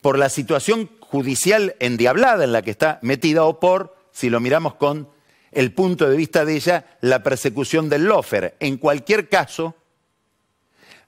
Por 0.02 0.18
la 0.18 0.28
situación 0.28 0.90
judicial 1.00 1.74
endiablada 1.80 2.44
en 2.44 2.52
la 2.52 2.60
que 2.60 2.70
está 2.70 2.98
metida 3.00 3.44
o 3.44 3.58
por 3.58 3.96
si 4.12 4.30
lo 4.30 4.40
miramos 4.40 4.74
con 4.74 5.08
el 5.52 5.72
punto 5.72 6.08
de 6.08 6.16
vista 6.16 6.44
de 6.44 6.54
ella, 6.54 6.98
la 7.00 7.22
persecución 7.22 7.88
del 7.88 8.04
lofer. 8.04 8.56
En 8.60 8.76
cualquier 8.76 9.28
caso, 9.28 9.74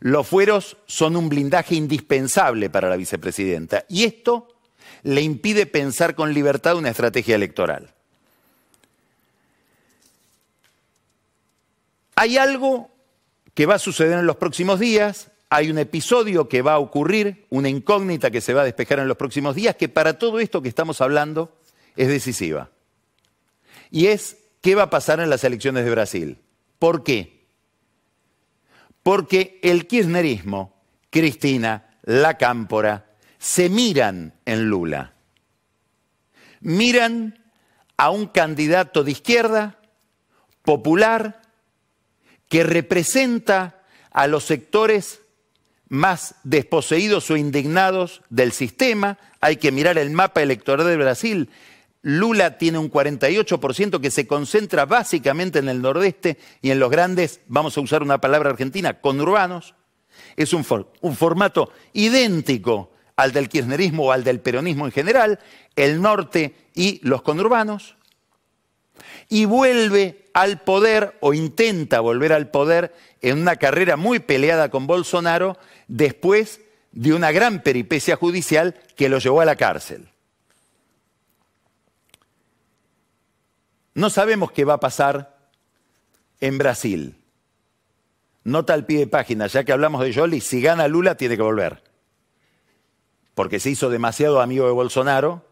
los 0.01 0.27
fueros 0.27 0.77
son 0.87 1.17
un 1.17 1.29
blindaje 1.29 1.75
indispensable 1.77 2.71
para 2.71 2.89
la 2.89 2.97
vicepresidenta 2.97 3.85
y 3.89 4.05
esto 4.05 4.49
le 5.05 5.21
impide 5.21 5.67
pensar 5.67 6.15
con 6.15 6.35
libertad 6.35 6.77
una 6.77 6.91
estrategia 6.91 7.37
electoral. 7.37 7.95
Hay 12.15 12.37
algo 12.37 12.91
que 13.55 13.67
va 13.67 13.77
a 13.77 13.79
suceder 13.79 14.19
en 14.19 14.27
los 14.27 14.37
próximos 14.37 14.81
días, 14.81 15.31
hay 15.51 15.71
un 15.71 15.79
episodio 15.79 16.49
que 16.49 16.63
va 16.63 16.75
a 16.75 16.79
ocurrir, 16.79 17.47
una 17.51 17.69
incógnita 17.69 18.31
que 18.31 18.41
se 18.41 18.55
va 18.55 18.63
a 18.63 18.65
despejar 18.65 18.99
en 19.01 19.09
los 19.09 19.17
próximos 19.17 19.55
días, 19.55 19.77
que 19.77 19.89
para 19.89 20.19
todo 20.19 20.41
esto 20.41 20.63
que 20.63 20.69
estamos 20.69 21.01
hablando 21.01 21.57
es 21.97 22.09
decisiva. 22.09 22.71
Y 23.93 24.07
es 24.07 24.39
qué 24.63 24.75
va 24.75 24.85
a 24.85 24.91
pasar 24.91 25.21
en 25.21 25.29
las 25.29 25.45
elecciones 25.45 25.85
de 25.85 25.91
Brasil. 25.91 26.39
¿Por 26.79 27.05
qué? 27.05 27.47
Porque 29.03 29.61
el 29.63 29.87
kirchnerismo, 29.87 30.83
Cristina, 31.11 31.91
la 32.03 32.39
Cámpora, 32.39 33.11
se 33.39 33.69
miran 33.69 34.33
en 34.47 34.71
Lula. 34.71 35.13
Miran 36.61 37.39
a 37.99 38.09
un 38.09 38.27
candidato 38.29 39.05
de 39.05 39.13
izquierda, 39.13 39.79
popular, 40.63 41.43
que 42.49 42.65
representa 42.65 43.83
a 44.11 44.27
los 44.27 44.45
sectores 44.45 45.21
más 45.89 46.37
desposeídos 46.45 47.31
o 47.31 47.37
indignados 47.37 48.23
del 48.31 48.53
sistema. 48.53 49.19
Hay 49.43 49.57
que 49.57 49.71
mirar 49.71 49.99
el 49.99 50.11
mapa 50.11 50.41
electoral 50.41 50.87
de 50.87 50.97
Brasil. 50.97 51.51
Lula 52.03 52.59
tiene 52.59 52.79
un 52.79 52.91
48% 52.91 54.01
que 54.01 54.11
se 54.11 54.27
concentra 54.27 54.87
básicamente 54.87 55.61
en 55.61 55.69
el 55.69 55.81
nordeste 55.81 56.37
y 56.61 56.71
en 56.71 56.81
los 56.81 56.91
grandes, 56.91 57.41
vamos 57.47 57.77
a 57.79 57.81
usar 57.81 58.03
una 58.03 58.21
palabra 58.21 58.51
argentina, 58.51 59.01
conurbanos. 59.01 59.75
Es 60.37 60.53
un, 60.53 60.67
un 61.01 61.17
formato 61.17 61.73
idéntico 61.93 62.93
al 63.15 63.33
del 63.33 63.49
kirchnerismo 63.49 64.07
o 64.07 64.13
al 64.13 64.25
del 64.25 64.41
peronismo 64.41 64.87
en 64.87 64.93
general, 64.93 65.39
el 65.77 66.03
norte 66.03 66.57
y 66.75 67.01
los 67.07 67.23
conurbanos. 67.23 67.97
Y 69.29 69.45
vuelve 69.45 70.27
al 70.35 70.61
poder 70.61 71.17
o 71.21 71.35
intenta 71.35 72.01
volver 72.01 72.33
al 72.33 72.51
poder 72.51 72.95
en 73.21 73.39
una 73.39 73.57
carrera 73.57 73.97
muy 73.97 74.19
peleada 74.19 74.71
con 74.71 74.87
Bolsonaro 74.87 75.57
después 75.87 76.61
de 76.91 77.15
una 77.15 77.31
gran 77.31 77.63
peripecia 77.63 78.17
judicial 78.17 78.75
que 78.97 79.09
lo 79.09 79.19
llevó 79.19 79.41
a 79.41 79.47
la 79.47 79.57
cárcel. 79.57 80.12
No 83.95 84.11
sabemos 84.11 84.53
qué 84.53 84.65
va 84.65 84.75
a 84.75 84.81
pasar 84.81 85.37
en 86.41 86.59
Brasil. 86.59 87.17
Nota 88.45 88.75
al 88.75 88.87
pie 88.87 89.01
de 89.01 89.07
página, 89.07 89.47
ya 89.47 89.65
que 89.65 89.73
hablamos 89.73 90.03
de 90.03 90.13
Jolie, 90.13 90.41
si 90.41 90.61
gana 90.61 90.89
Lula 90.89 91.17
tiene 91.17 91.37
que 91.37 91.43
volver. 91.43 91.83
Porque 93.35 93.61
se 93.61 93.71
hizo 93.71 93.91
demasiado 93.91 94.41
amigo 94.41 94.67
de 94.67 94.73
Bolsonaro. 94.73 95.47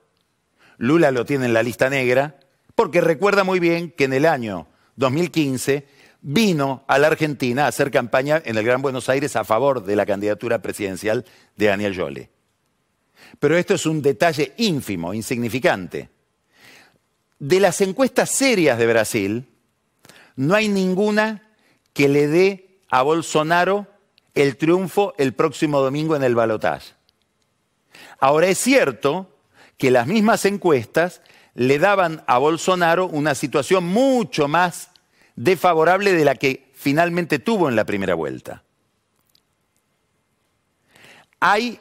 Lula 0.78 1.10
lo 1.10 1.24
tiene 1.24 1.46
en 1.46 1.52
la 1.52 1.62
lista 1.62 1.88
negra, 1.90 2.40
porque 2.74 3.00
recuerda 3.00 3.44
muy 3.44 3.60
bien 3.60 3.90
que 3.90 4.04
en 4.04 4.14
el 4.14 4.26
año 4.26 4.66
2015 4.96 5.86
vino 6.22 6.84
a 6.88 6.98
la 6.98 7.08
Argentina 7.08 7.64
a 7.64 7.68
hacer 7.68 7.90
campaña 7.90 8.42
en 8.44 8.56
el 8.56 8.64
Gran 8.64 8.82
Buenos 8.82 9.08
Aires 9.08 9.36
a 9.36 9.44
favor 9.44 9.84
de 9.84 9.96
la 9.96 10.06
candidatura 10.06 10.60
presidencial 10.60 11.24
de 11.56 11.66
Daniel 11.66 11.96
Jolie. 11.96 12.30
Pero 13.38 13.56
esto 13.56 13.74
es 13.74 13.86
un 13.86 14.02
detalle 14.02 14.54
ínfimo, 14.56 15.14
insignificante. 15.14 16.08
De 17.40 17.58
las 17.58 17.80
encuestas 17.80 18.30
serias 18.30 18.78
de 18.78 18.86
Brasil, 18.86 19.48
no 20.36 20.54
hay 20.54 20.68
ninguna 20.68 21.42
que 21.94 22.08
le 22.08 22.28
dé 22.28 22.80
a 22.90 23.00
Bolsonaro 23.00 23.86
el 24.34 24.58
triunfo 24.58 25.14
el 25.16 25.32
próximo 25.32 25.80
domingo 25.80 26.14
en 26.14 26.22
el 26.22 26.34
balotaje. 26.34 26.92
Ahora 28.18 28.48
es 28.48 28.58
cierto 28.58 29.38
que 29.78 29.90
las 29.90 30.06
mismas 30.06 30.44
encuestas 30.44 31.22
le 31.54 31.78
daban 31.78 32.22
a 32.26 32.36
Bolsonaro 32.36 33.06
una 33.06 33.34
situación 33.34 33.84
mucho 33.84 34.46
más 34.46 34.90
desfavorable 35.34 36.12
de 36.12 36.24
la 36.26 36.34
que 36.34 36.70
finalmente 36.74 37.38
tuvo 37.38 37.70
en 37.70 37.76
la 37.76 37.86
primera 37.86 38.14
vuelta. 38.14 38.62
Hay 41.40 41.80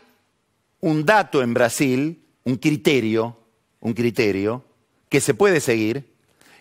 un 0.79 1.05
dato 1.05 1.41
en 1.41 1.53
Brasil, 1.53 2.23
un 2.45 2.55
criterio, 2.55 3.37
un 3.81 3.93
criterio 3.93 4.63
que 5.09 5.21
se 5.21 5.33
puede 5.33 5.59
seguir, 5.59 6.13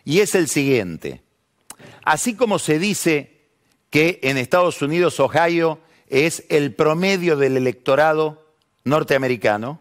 y 0.05 0.21
es 0.21 0.35
el 0.35 0.49
siguiente. 0.49 1.23
Así 2.03 2.35
como 2.35 2.59
se 2.59 2.79
dice 2.79 3.39
que 3.91 4.19
en 4.23 4.39
Estados 4.39 4.81
Unidos 4.83 5.21
Ohio 5.21 5.81
es 6.09 6.45
el 6.49 6.75
promedio 6.75 7.37
del 7.37 7.57
electorado 7.57 8.55
norteamericano, 8.85 9.81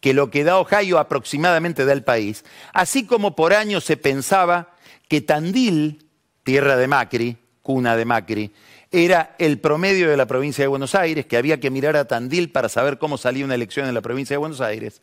que 0.00 0.12
lo 0.12 0.30
que 0.30 0.44
da 0.44 0.58
Ohio 0.58 0.98
aproximadamente 0.98 1.86
da 1.86 1.94
el 1.94 2.04
país, 2.04 2.44
así 2.74 3.06
como 3.06 3.34
por 3.34 3.54
años 3.54 3.84
se 3.84 3.96
pensaba 3.96 4.74
que 5.08 5.22
Tandil, 5.22 6.06
tierra 6.42 6.76
de 6.76 6.86
Macri, 6.86 7.38
cuna 7.62 7.96
de 7.96 8.04
Macri, 8.04 8.52
era 8.92 9.34
el 9.38 9.58
promedio 9.58 10.10
de 10.10 10.16
la 10.16 10.26
provincia 10.26 10.62
de 10.62 10.68
Buenos 10.68 10.94
Aires, 10.94 11.24
que 11.24 11.38
había 11.38 11.58
que 11.58 11.70
mirar 11.70 11.96
a 11.96 12.06
Tandil 12.06 12.52
para 12.52 12.68
saber 12.68 12.98
cómo 12.98 13.16
salía 13.16 13.44
una 13.44 13.54
elección 13.54 13.88
en 13.88 13.94
la 13.94 14.02
provincia 14.02 14.34
de 14.34 14.38
Buenos 14.38 14.60
Aires. 14.60 15.00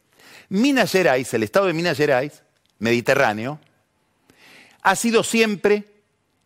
Minas 0.49 0.91
Gerais, 0.91 1.33
el 1.33 1.43
estado 1.43 1.65
de 1.65 1.73
Minas 1.73 1.97
Gerais, 1.97 2.43
Mediterráneo, 2.81 3.59
ha 4.81 4.95
sido 4.95 5.23
siempre 5.23 5.85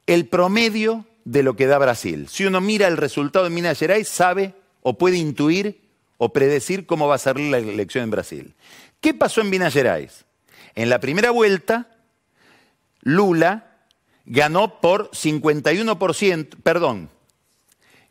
el 0.06 0.28
promedio 0.28 1.06
de 1.24 1.44
lo 1.44 1.56
que 1.56 1.66
da 1.66 1.78
Brasil. 1.78 2.28
Si 2.30 2.46
uno 2.46 2.62
mira 2.62 2.88
el 2.88 2.98
resultado 2.98 3.46
de 3.46 3.52
Minas 3.52 3.80
Gerais, 3.80 4.08
sabe 4.08 4.54
o 4.84 4.98
puede 4.98 5.18
intuir 5.18 5.82
o 6.18 6.34
predecir 6.34 6.86
cómo 6.86 7.08
va 7.08 7.16
a 7.16 7.20
salir 7.20 7.50
la 7.50 7.58
elección 7.58 8.04
en 8.04 8.12
Brasil. 8.12 8.54
¿Qué 9.00 9.14
pasó 9.14 9.42
en 9.42 9.50
Minas 9.50 9.74
Gerais? 9.74 10.26
En 10.76 10.90
la 10.90 11.00
primera 11.00 11.32
vuelta, 11.32 11.90
Lula 13.02 13.78
ganó 14.26 14.82
por 14.82 15.12
51%, 15.12 16.50
perdón, 16.64 17.10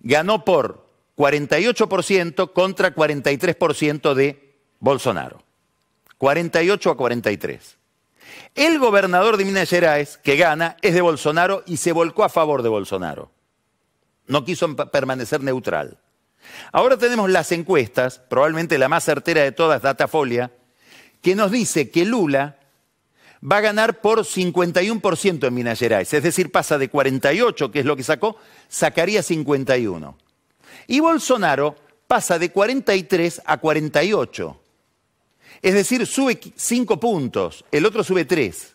ganó 0.01 0.45
por 0.47 0.89
48% 1.19 2.53
contra 2.55 2.95
43% 2.95 4.15
de 4.15 4.55
Bolsonaro. 4.81 5.43
48 6.17 6.91
a 6.91 6.97
43. 6.97 7.84
El 8.55 8.79
gobernador 8.79 9.37
de 9.37 9.45
Minas 9.45 9.69
Gerais, 9.69 10.17
que 10.17 10.37
gana, 10.37 10.77
es 10.81 10.95
de 10.95 11.01
Bolsonaro 11.01 11.65
y 11.67 11.79
se 11.79 11.91
volcó 11.91 12.23
a 12.23 12.29
favor 12.29 12.63
de 12.63 12.69
Bolsonaro. 12.69 13.33
No 14.27 14.45
quiso 14.45 14.77
permanecer 14.77 15.43
neutral. 15.43 15.99
Ahora 16.71 16.97
tenemos 16.97 17.31
las 17.31 17.51
encuestas, 17.53 18.21
probablemente 18.21 18.79
la 18.79 18.89
más 18.89 19.05
certera 19.05 19.43
de 19.43 19.51
todas, 19.51 19.83
Datafolia, 19.83 20.53
que 21.21 21.35
nos 21.35 21.51
dice 21.51 21.91
que 21.91 22.05
Lula 22.05 22.59
va 23.43 23.57
a 23.57 23.63
ganar 23.63 24.01
por 24.01 24.21
51% 24.21 25.49
en 25.49 25.55
Minas 25.55 25.79
Gerais, 25.79 26.13
es 26.15 26.23
decir, 26.23 26.53
pasa 26.53 26.79
de 26.79 26.89
48, 26.89 27.73
que 27.73 27.81
es 27.81 27.87
lo 27.87 27.97
que 27.97 28.03
sacó, 28.05 28.37
sacaría 28.69 29.23
51. 29.23 30.17
Y 30.87 31.01
Bolsonaro 31.01 31.77
pasa 32.07 32.39
de 32.39 32.51
43 32.51 33.43
a 33.45 33.59
48. 33.59 34.61
Es 35.65 35.73
decir, 35.73 36.07
sube 36.07 36.39
cinco 36.57 37.01
puntos, 37.01 37.65
el 37.73 37.87
otro 37.87 38.05
sube 38.05 38.27
tres. 38.27 38.75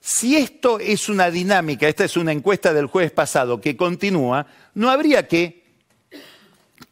Si 0.00 0.36
esto 0.36 0.80
es 0.80 1.08
una 1.08 1.30
dinámica, 1.30 1.86
esta 1.86 2.04
es 2.04 2.16
una 2.16 2.32
encuesta 2.32 2.74
del 2.74 2.86
jueves 2.86 3.12
pasado 3.12 3.60
que 3.60 3.76
continúa, 3.76 4.48
no 4.74 4.90
habría 4.90 5.28
que 5.28 5.62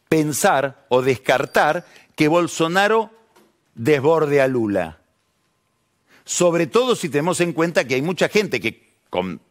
pensar 0.07 0.85
o 0.87 1.01
descartar 1.01 1.85
que 2.15 2.29
Bolsonaro 2.29 3.11
desborde 3.75 4.39
a 4.39 4.47
Lula. 4.47 5.01
Sobre 6.23 6.67
todo 6.67 6.95
si 6.95 7.09
tenemos 7.09 7.41
en 7.41 7.51
cuenta 7.51 7.83
que 7.83 7.95
hay 7.95 8.01
mucha 8.01 8.29
gente 8.29 8.61
que 8.61 8.93
con 9.09 9.41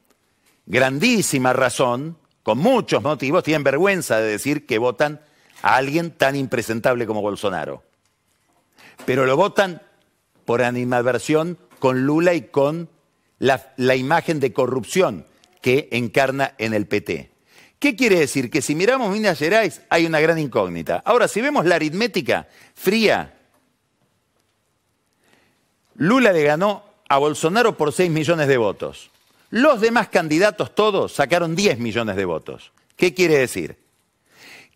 grandísima 0.65 1.53
razón, 1.53 2.17
con 2.43 2.57
muchos 2.57 3.03
motivos, 3.03 3.45
tienen 3.45 3.63
vergüenza 3.63 4.21
de 4.21 4.31
decir 4.31 4.65
que 4.65 4.79
votan 4.79 5.21
a 5.61 5.77
alguien 5.77 6.13
tan 6.13 6.35
impresentable 6.35 7.07
como 7.07 7.21
Bolsonaro 7.21 7.90
pero 9.05 9.27
lo 9.27 9.37
votan 9.37 9.83
por 10.45 10.63
animadversión 10.63 11.59
con 11.79 12.07
Lula 12.07 12.35
y 12.35 12.43
con 12.43 12.89
la, 13.39 13.73
la, 13.77 13.97
imagen 13.97 14.41
de 14.41 14.53
corrupción 14.53 15.27
que 15.63 15.89
encarna 15.93 16.55
en 16.59 16.75
el 16.75 16.87
PT. 16.87 17.31
¿Qué 17.79 17.97
quiere 17.97 18.19
decir? 18.19 18.51
Que 18.51 18.61
si 18.61 18.75
miramos 18.75 19.11
Minas 19.11 19.39
Gerais 19.39 19.81
hay 19.89 20.05
una 20.05 20.21
gran 20.21 20.39
incógnita. 20.39 21.03
Ahora, 21.05 21.29
si 21.29 21.41
vemos 21.41 21.65
la 21.65 21.77
aritmética 21.77 22.49
fría, 22.75 23.39
Lula 25.95 26.33
le 26.33 26.43
ganó 26.43 26.85
a 27.09 27.19
Bolsonaro 27.19 27.77
por 27.77 27.93
6 27.93 28.11
millones 28.11 28.49
de 28.49 28.57
votos. 28.57 29.11
Los 29.51 29.81
demás 29.81 30.09
candidatos 30.09 30.75
todos 30.75 31.13
sacaron 31.13 31.57
10 31.57 31.79
millones 31.79 32.17
de 32.17 32.25
votos. 32.25 32.73
¿Qué 32.97 33.15
quiere 33.15 33.39
decir? 33.39 33.77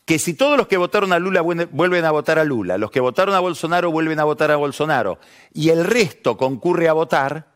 Que 0.04 0.18
si 0.18 0.34
todos 0.34 0.56
los 0.58 0.68
que 0.68 0.76
votaron 0.76 1.12
a 1.12 1.18
Lula 1.18 1.40
vuelven 1.40 2.04
a 2.04 2.10
votar 2.10 2.38
a 2.38 2.44
Lula, 2.44 2.76
los 2.78 2.90
que 2.90 3.00
votaron 3.00 3.34
a 3.34 3.40
Bolsonaro 3.40 3.90
vuelven 3.90 4.20
a 4.20 4.24
votar 4.24 4.50
a 4.50 4.56
Bolsonaro, 4.56 5.18
y 5.52 5.70
el 5.70 5.84
resto 5.84 6.36
concurre 6.36 6.88
a 6.88 6.92
votar, 6.92 7.46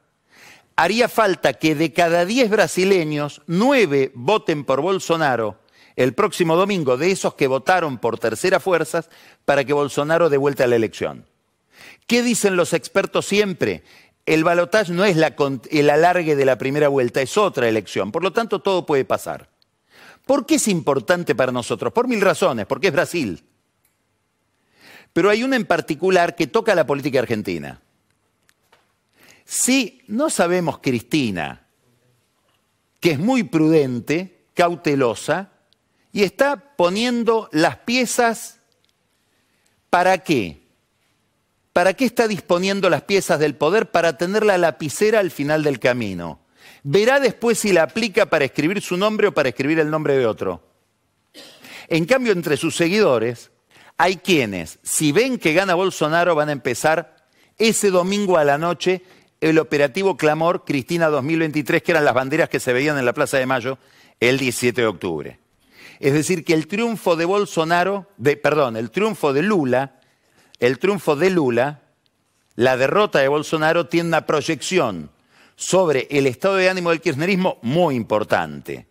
haría 0.76 1.08
falta 1.08 1.54
que 1.54 1.74
de 1.74 1.92
cada 1.92 2.24
10 2.24 2.50
brasileños, 2.50 3.42
9 3.46 4.12
voten 4.14 4.64
por 4.64 4.80
Bolsonaro 4.80 5.58
el 5.96 6.14
próximo 6.14 6.54
domingo, 6.54 6.96
de 6.96 7.10
esos 7.10 7.34
que 7.34 7.48
votaron 7.48 7.98
por 7.98 8.18
tercera 8.18 8.60
fuerzas, 8.60 9.10
para 9.44 9.64
que 9.64 9.72
Bolsonaro 9.72 10.30
dé 10.30 10.36
vuelta 10.36 10.64
a 10.64 10.68
la 10.68 10.76
elección. 10.76 11.26
¿Qué 12.06 12.22
dicen 12.22 12.56
los 12.56 12.72
expertos 12.72 13.26
siempre? 13.26 13.82
el 14.28 14.44
balotaje 14.44 14.92
no 14.92 15.04
es 15.06 15.16
la 15.16 15.34
el 15.70 15.90
alargue 15.90 16.36
de 16.36 16.44
la 16.44 16.58
primera 16.58 16.88
vuelta, 16.88 17.22
es 17.22 17.38
otra 17.38 17.66
elección. 17.66 18.12
Por 18.12 18.22
lo 18.22 18.32
tanto, 18.32 18.58
todo 18.58 18.84
puede 18.84 19.06
pasar. 19.06 19.48
¿Por 20.28 20.44
qué 20.44 20.56
es 20.56 20.68
importante 20.68 21.34
para 21.34 21.52
nosotros? 21.52 21.90
Por 21.90 22.06
mil 22.06 22.20
razones, 22.20 22.66
porque 22.66 22.88
es 22.88 22.92
Brasil. 22.92 23.42
Pero 25.14 25.30
hay 25.30 25.42
una 25.42 25.56
en 25.56 25.64
particular 25.64 26.36
que 26.36 26.46
toca 26.46 26.74
la 26.74 26.86
política 26.86 27.20
argentina. 27.20 27.80
Si 29.46 30.02
no 30.06 30.28
sabemos 30.28 30.80
Cristina, 30.82 31.66
que 33.00 33.12
es 33.12 33.18
muy 33.18 33.42
prudente, 33.44 34.44
cautelosa, 34.52 35.50
y 36.12 36.24
está 36.24 36.76
poniendo 36.76 37.48
las 37.50 37.78
piezas 37.78 38.60
para 39.88 40.18
qué? 40.18 40.60
¿Para 41.72 41.94
qué 41.94 42.04
está 42.04 42.28
disponiendo 42.28 42.90
las 42.90 43.00
piezas 43.00 43.38
del 43.38 43.54
poder? 43.54 43.90
Para 43.90 44.18
tener 44.18 44.44
la 44.44 44.58
lapicera 44.58 45.20
al 45.20 45.30
final 45.30 45.62
del 45.62 45.80
camino. 45.80 46.38
Verá 46.90 47.20
después 47.20 47.58
si 47.58 47.70
la 47.74 47.82
aplica 47.82 48.24
para 48.24 48.46
escribir 48.46 48.80
su 48.80 48.96
nombre 48.96 49.26
o 49.26 49.34
para 49.34 49.50
escribir 49.50 49.78
el 49.78 49.90
nombre 49.90 50.16
de 50.16 50.24
otro. 50.24 50.62
En 51.86 52.06
cambio, 52.06 52.32
entre 52.32 52.56
sus 52.56 52.76
seguidores 52.76 53.50
hay 53.98 54.16
quienes, 54.16 54.78
si 54.82 55.12
ven 55.12 55.36
que 55.36 55.52
gana 55.52 55.74
Bolsonaro, 55.74 56.34
van 56.34 56.48
a 56.48 56.52
empezar 56.52 57.26
ese 57.58 57.90
domingo 57.90 58.38
a 58.38 58.44
la 58.44 58.56
noche 58.56 59.02
el 59.42 59.58
operativo 59.58 60.16
Clamor 60.16 60.64
Cristina 60.64 61.08
2023, 61.08 61.82
que 61.82 61.92
eran 61.92 62.06
las 62.06 62.14
banderas 62.14 62.48
que 62.48 62.58
se 62.58 62.72
veían 62.72 62.96
en 62.96 63.04
la 63.04 63.12
Plaza 63.12 63.36
de 63.36 63.44
Mayo 63.44 63.76
el 64.18 64.38
17 64.38 64.80
de 64.80 64.86
octubre. 64.86 65.38
Es 66.00 66.14
decir, 66.14 66.42
que 66.42 66.54
el 66.54 66.68
triunfo 66.68 67.16
de 67.16 67.26
Bolsonaro, 67.26 68.06
de, 68.16 68.38
perdón, 68.38 68.78
el 68.78 68.90
triunfo 68.90 69.34
de 69.34 69.42
Lula, 69.42 70.00
el 70.58 70.78
triunfo 70.78 71.16
de 71.16 71.28
Lula, 71.28 71.82
la 72.56 72.78
derrota 72.78 73.18
de 73.18 73.28
Bolsonaro 73.28 73.88
tiene 73.88 74.08
una 74.08 74.24
proyección 74.24 75.10
sobre 75.58 76.06
el 76.08 76.28
estado 76.28 76.54
de 76.54 76.70
ánimo 76.70 76.90
del 76.90 77.00
kirchnerismo 77.00 77.58
muy 77.62 77.96
importante. 77.96 78.86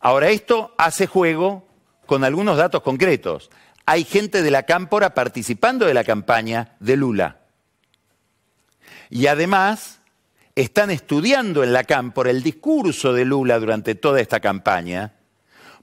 Ahora, 0.00 0.30
esto 0.30 0.74
hace 0.78 1.06
juego 1.06 1.68
con 2.06 2.24
algunos 2.24 2.56
datos 2.56 2.82
concretos. 2.82 3.50
Hay 3.84 4.04
gente 4.04 4.42
de 4.42 4.50
la 4.50 4.62
cámpora 4.62 5.12
participando 5.12 5.84
de 5.84 5.92
la 5.92 6.04
campaña 6.04 6.74
de 6.80 6.96
Lula. 6.96 7.36
Y 9.10 9.26
además 9.26 10.00
están 10.54 10.90
estudiando 10.90 11.62
en 11.62 11.74
la 11.74 11.84
cámpora 11.84 12.30
el 12.30 12.42
discurso 12.42 13.12
de 13.12 13.26
Lula 13.26 13.58
durante 13.58 13.94
toda 13.94 14.22
esta 14.22 14.40
campaña, 14.40 15.12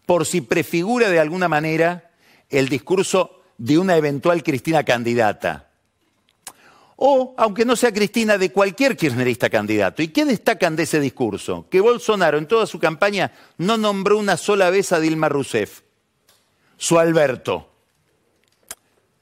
por 0.08 0.26
si 0.26 0.42
prefigura 0.42 1.10
de 1.10 1.20
alguna 1.20 1.48
manera 1.48 2.10
el 2.50 2.70
discurso 2.70 3.44
de 3.60 3.78
una 3.78 3.98
eventual 3.98 4.42
Cristina 4.42 4.84
candidata. 4.84 5.67
O, 6.98 7.36
aunque 7.38 7.64
no 7.64 7.76
sea 7.76 7.94
Cristina, 7.94 8.38
de 8.40 8.52
cualquier 8.52 8.98
kirchnerista 8.98 9.50
candidato. 9.50 10.02
¿Y 10.02 10.08
qué 10.08 10.26
destacan 10.26 10.76
de 10.76 10.84
ese 10.84 11.00
discurso? 11.00 11.68
Que 11.70 11.80
Bolsonaro 11.80 12.40
en 12.40 12.48
toda 12.48 12.66
su 12.66 12.80
campaña 12.80 13.32
no 13.58 13.78
nombró 13.78 14.18
una 14.18 14.36
sola 14.36 14.72
vez 14.72 14.92
a 14.92 15.00
Dilma 15.00 15.30
Rousseff, 15.30 15.82
su 16.76 16.98
Alberto. 16.98 17.70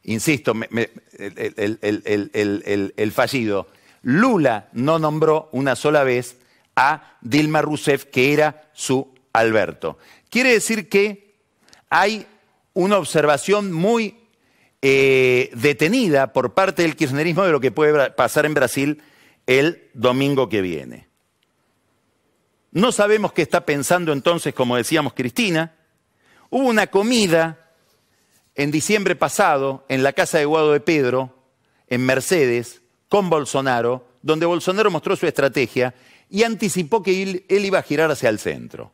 Insisto, 0.03 0.53
el 2.97 3.11
fallido 3.11 3.67
Lula 4.03 4.69
no 4.73 4.97
nombró 4.97 5.49
una 5.51 5.75
sola 5.75 6.03
vez 6.03 6.38
a 6.75 7.17
Dilma 7.21 7.61
Rousseff, 7.61 8.05
que 8.05 8.31
era 8.33 8.69
su 8.73 9.13
Alberto. 9.33 9.97
Quiere 10.29 10.53
decir 10.53 10.88
que 10.88 11.35
hay 11.89 12.25
una 12.73 12.97
observación 12.97 13.71
muy 13.71 14.24
eh, 14.81 15.49
detenida 15.53 16.33
por 16.33 16.53
parte 16.53 16.81
del 16.83 16.95
kirchnerismo 16.95 17.43
de 17.43 17.51
lo 17.51 17.59
que 17.59 17.71
puede 17.71 18.11
pasar 18.11 18.45
en 18.45 18.53
Brasil 18.53 19.01
el 19.47 19.89
domingo 19.93 20.49
que 20.49 20.61
viene. 20.61 21.07
No 22.71 22.91
sabemos 22.91 23.31
qué 23.31 23.41
está 23.41 23.65
pensando 23.65 24.11
entonces, 24.11 24.53
como 24.53 24.75
decíamos 24.75 25.13
Cristina. 25.13 25.75
Hubo 26.49 26.67
una 26.67 26.88
comida 26.88 27.71
en 28.53 28.71
diciembre 28.71 29.15
pasado 29.15 29.85
en 29.89 30.03
la 30.03 30.13
casa 30.13 30.39
de 30.39 30.45
Guado 30.45 30.73
de 30.73 30.79
Pedro, 30.79 31.35
en 31.88 32.05
Mercedes, 32.05 32.81
con 33.07 33.29
Bolsonaro, 33.29 34.07
donde 34.21 34.45
Bolsonaro 34.45 34.89
mostró 34.91 35.15
su 35.15 35.27
estrategia 35.27 35.93
y 36.29 36.43
anticipó 36.43 37.03
que 37.03 37.21
él, 37.21 37.45
iba 37.47 37.79
a 37.79 37.83
girar 37.83 38.09
hacia 38.11 38.29
el 38.29 38.39
centro. 38.39 38.91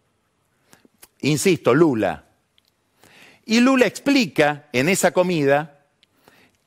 Insisto, 1.22 1.74
Lula. 1.74 2.26
Y 3.46 3.60
Lula 3.60 3.86
explica 3.86 4.70
en 4.74 4.90
esa 4.90 5.12
comida 5.12 5.86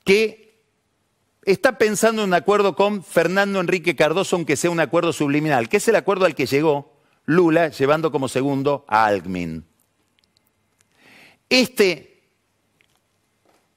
que 0.04 0.62
está 1.44 1.78
pensando 1.78 2.22
en 2.22 2.28
un 2.28 2.34
acuerdo 2.34 2.74
con 2.74 3.04
Fernando 3.04 3.60
Enrique 3.60 3.96
Cardoso, 3.96 4.36
aunque 4.36 4.56
sea 4.56 4.70
un 4.70 4.80
acuerdo 4.80 5.12
subliminal, 5.12 5.68
que 5.68 5.78
es 5.78 5.88
el 5.88 5.96
acuerdo 5.96 6.24
al 6.24 6.34
que 6.34 6.46
llegó 6.46 6.94
Lula 7.26 7.68
llevando 7.68 8.10
como 8.10 8.28
segundo 8.28 8.84
a 8.88 9.06
Alckmin. 9.06 9.64
Este 11.48 12.22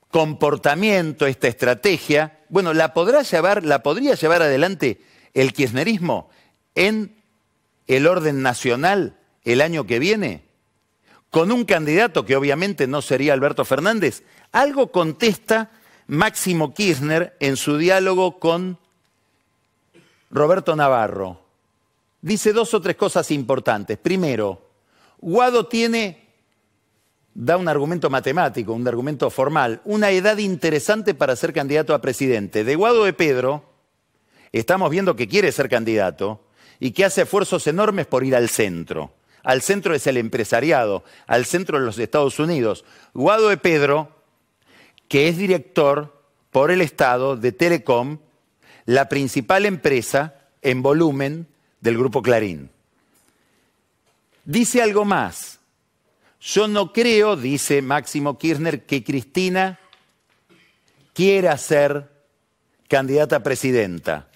comportamiento, 0.10 1.28
esta 1.28 1.48
estrategia, 1.48 2.40
bueno, 2.50 2.74
¿la, 2.74 2.94
podrá 2.94 3.22
llevar, 3.22 3.64
¿la 3.64 3.84
podría 3.84 4.16
llevar 4.16 4.42
adelante 4.42 5.02
el 5.34 5.54
kirchnerismo 5.54 6.30
en 6.76 7.16
el 7.88 8.08
orden 8.08 8.42
nacional 8.42 9.20
el 9.44 9.62
año 9.62 9.86
que 9.86 10.00
viene? 10.00 10.47
Con 11.38 11.52
un 11.52 11.66
candidato 11.66 12.26
que 12.26 12.36
obviamente 12.36 12.88
no 12.88 13.00
sería 13.04 13.34
Alberto 13.34 13.64
Fernández. 13.64 14.24
Algo 14.52 14.92
contesta 14.92 15.70
Máximo 16.08 16.74
Kirchner 16.74 17.38
en 17.40 17.58
su 17.58 17.78
diálogo 17.78 18.40
con 18.40 18.80
Roberto 20.32 20.76
Navarro. 20.76 21.40
Dice 22.24 22.54
dos 22.54 22.74
o 22.74 22.82
tres 22.82 22.96
cosas 22.96 23.30
importantes. 23.30 24.00
Primero, 24.00 24.68
Guado 25.22 25.68
tiene 25.68 26.26
da 27.36 27.56
un 27.58 27.68
argumento 27.68 28.10
matemático, 28.10 28.74
un 28.74 28.88
argumento 28.88 29.30
formal, 29.30 29.80
una 29.86 30.10
edad 30.10 30.40
interesante 30.40 31.14
para 31.14 31.36
ser 31.36 31.54
candidato 31.54 31.94
a 31.94 32.02
presidente. 32.02 32.64
De 32.64 32.76
Guado 32.76 33.04
de 33.04 33.14
Pedro, 33.14 33.64
estamos 34.52 34.90
viendo 34.90 35.16
que 35.16 35.28
quiere 35.28 35.52
ser 35.52 35.70
candidato 35.70 36.42
y 36.80 36.94
que 36.94 37.06
hace 37.06 37.22
esfuerzos 37.22 37.68
enormes 37.68 38.08
por 38.08 38.24
ir 38.24 38.36
al 38.36 38.50
centro. 38.50 39.12
Al 39.44 39.62
centro 39.62 39.96
es 39.96 40.08
el 40.08 40.18
empresariado, 40.18 41.04
al 41.26 41.46
centro 41.46 41.80
de 41.80 41.86
los 41.86 41.98
Estados 42.00 42.40
Unidos. 42.40 42.86
Guado 43.14 43.50
de 43.50 43.58
Pedro, 43.58 44.12
que 45.08 45.30
es 45.30 45.38
director 45.38 46.22
por 46.52 46.72
el 46.72 46.82
Estado 46.82 47.38
de 47.38 47.52
Telecom, 47.52 48.20
la 48.86 49.10
principal 49.10 49.66
empresa 49.66 50.36
en 50.62 50.82
volumen 50.82 51.48
del 51.82 51.98
Grupo 51.98 52.22
Clarín. 52.22 52.70
Dice 54.46 54.82
algo 54.82 55.06
más 55.06 55.58
yo 56.40 56.68
no 56.68 56.94
creo, 56.94 57.36
dice 57.36 57.82
Máximo 57.82 58.38
Kirchner, 58.38 58.86
que 58.86 59.04
Cristina 59.04 59.80
quiera 61.14 61.58
ser 61.58 62.10
candidata 62.88 63.38
a 63.38 63.44
presidenta. 63.44 64.30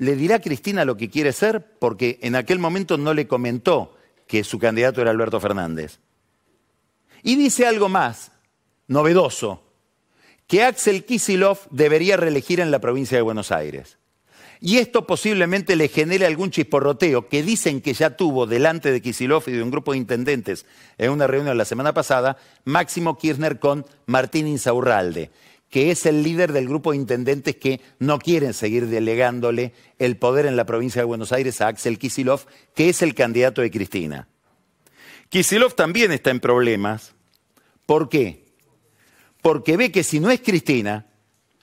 ¿Le 0.00 0.16
dirá 0.16 0.36
a 0.36 0.40
Cristina 0.40 0.86
lo 0.86 0.96
que 0.96 1.10
quiere 1.10 1.30
ser? 1.30 1.76
Porque 1.78 2.18
en 2.22 2.34
aquel 2.34 2.58
momento 2.58 2.96
no 2.96 3.12
le 3.12 3.26
comentó 3.26 3.94
que 4.26 4.44
su 4.44 4.58
candidato 4.58 5.02
era 5.02 5.10
Alberto 5.10 5.38
Fernández. 5.40 5.98
Y 7.22 7.36
dice 7.36 7.66
algo 7.66 7.90
más, 7.90 8.32
novedoso, 8.86 9.62
que 10.46 10.62
Axel 10.62 11.04
Kisilov 11.04 11.58
debería 11.68 12.16
reelegir 12.16 12.60
en 12.60 12.70
la 12.70 12.78
provincia 12.78 13.18
de 13.18 13.22
Buenos 13.22 13.52
Aires. 13.52 13.98
Y 14.58 14.78
esto 14.78 15.06
posiblemente 15.06 15.76
le 15.76 15.88
genere 15.88 16.24
algún 16.24 16.50
chisporroteo 16.50 17.28
que 17.28 17.42
dicen 17.42 17.82
que 17.82 17.92
ya 17.92 18.16
tuvo 18.16 18.46
delante 18.46 18.92
de 18.92 19.02
Kisilov 19.02 19.42
y 19.48 19.52
de 19.52 19.62
un 19.62 19.70
grupo 19.70 19.92
de 19.92 19.98
intendentes 19.98 20.64
en 20.96 21.10
una 21.10 21.26
reunión 21.26 21.58
la 21.58 21.66
semana 21.66 21.92
pasada, 21.92 22.38
Máximo 22.64 23.18
Kirchner 23.18 23.58
con 23.58 23.84
Martín 24.06 24.46
Insaurralde, 24.46 25.30
que 25.70 25.92
es 25.92 26.04
el 26.04 26.22
líder 26.22 26.52
del 26.52 26.68
grupo 26.68 26.90
de 26.90 26.98
intendentes 26.98 27.56
que 27.56 27.80
no 28.00 28.18
quieren 28.18 28.52
seguir 28.52 28.88
delegándole 28.88 29.72
el 29.98 30.16
poder 30.16 30.46
en 30.46 30.56
la 30.56 30.66
provincia 30.66 31.00
de 31.00 31.06
Buenos 31.06 31.32
Aires 31.32 31.60
a 31.60 31.68
Axel 31.68 31.98
Kisilov, 31.98 32.46
que 32.74 32.88
es 32.88 33.02
el 33.02 33.14
candidato 33.14 33.62
de 33.62 33.70
Cristina. 33.70 34.28
Kisilov 35.28 35.74
también 35.74 36.10
está 36.10 36.30
en 36.30 36.40
problemas. 36.40 37.14
¿Por 37.86 38.08
qué? 38.08 38.46
Porque 39.42 39.76
ve 39.76 39.92
que 39.92 40.02
si 40.02 40.18
no 40.18 40.30
es 40.30 40.40
Cristina, 40.40 41.06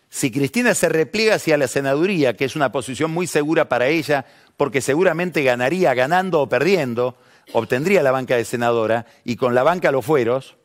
si 0.10 0.32
Cristina 0.32 0.74
se 0.74 0.88
repliega 0.88 1.36
hacia 1.36 1.58
la 1.58 1.68
senaduría, 1.68 2.38
que 2.38 2.46
es 2.46 2.56
una 2.56 2.72
posición 2.72 3.12
muy 3.12 3.28
segura 3.28 3.68
para 3.68 3.88
ella, 3.88 4.26
porque 4.56 4.80
seguramente 4.80 5.44
ganaría 5.44 5.94
ganando 5.94 6.42
o 6.42 6.50
perdiendo, 6.50 7.18
obtendría 7.52 8.02
la 8.02 8.12
banca 8.12 8.38
de 8.38 8.46
senadora 8.46 9.06
y 9.26 9.36
con 9.36 9.54
la 9.54 9.64
banca 9.64 9.92
los 9.92 10.06
fueros, 10.06 10.56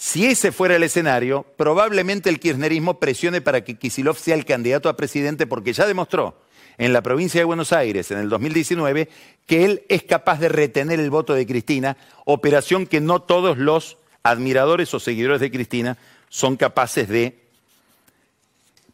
si 0.00 0.24
ese 0.24 0.50
fuera 0.50 0.76
el 0.76 0.82
escenario, 0.82 1.44
probablemente 1.58 2.30
el 2.30 2.40
kirchnerismo 2.40 2.98
presione 2.98 3.42
para 3.42 3.62
que 3.62 3.76
Kisilov 3.76 4.16
sea 4.16 4.34
el 4.34 4.46
candidato 4.46 4.88
a 4.88 4.96
presidente 4.96 5.46
porque 5.46 5.74
ya 5.74 5.86
demostró 5.86 6.40
en 6.78 6.94
la 6.94 7.02
provincia 7.02 7.38
de 7.38 7.44
Buenos 7.44 7.74
Aires 7.74 8.10
en 8.10 8.16
el 8.16 8.30
2019 8.30 9.10
que 9.46 9.66
él 9.66 9.82
es 9.90 10.02
capaz 10.04 10.40
de 10.40 10.48
retener 10.48 11.00
el 11.00 11.10
voto 11.10 11.34
de 11.34 11.46
Cristina, 11.46 11.98
operación 12.24 12.86
que 12.86 13.02
no 13.02 13.20
todos 13.20 13.58
los 13.58 13.98
admiradores 14.22 14.94
o 14.94 15.00
seguidores 15.00 15.38
de 15.38 15.50
Cristina 15.50 15.98
son 16.30 16.56
capaces 16.56 17.06
de 17.06 17.38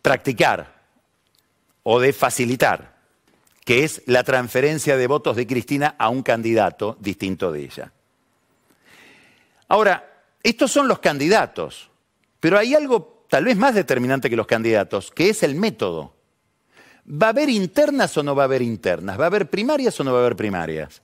practicar. 0.03 0.75
o 1.85 2.01
de 2.01 2.13
facilitar, 2.13 2.97
que 3.65 3.85
es 3.85 4.03
la 4.07 4.25
transferencia 4.25 4.97
de 4.97 5.07
votos 5.07 5.37
de 5.37 5.47
Cristina 5.47 5.95
a 6.01 6.09
un 6.09 6.25
candidato 6.25 6.97
distinto 6.99 7.53
de 7.53 7.61
ella. 7.63 7.93
Ahora, 9.69 10.16
estos 10.51 10.71
son 10.71 10.87
los 10.87 11.01
candidatos, 11.01 11.91
pero 12.39 12.57
hay 12.57 12.73
algo 12.73 13.25
tal 13.29 13.47
vez 13.47 13.57
más 13.57 13.75
determinante 13.75 14.31
que 14.31 14.37
los 14.37 14.47
candidatos, 14.47 15.11
que 15.11 15.29
es 15.29 15.43
el 15.43 15.57
método. 15.57 16.15
¿Va 17.05 17.27
a 17.27 17.31
haber 17.31 17.49
internas 17.49 18.17
o 18.17 18.23
no 18.23 18.37
va 18.37 18.45
a 18.45 18.47
haber 18.47 18.63
internas? 18.63 19.19
¿Va 19.19 19.25
a 19.25 19.27
haber 19.27 19.51
primarias 19.51 19.99
o 19.99 20.05
no 20.05 20.13
va 20.13 20.19
a 20.19 20.21
haber 20.21 20.37
primarias? 20.37 21.03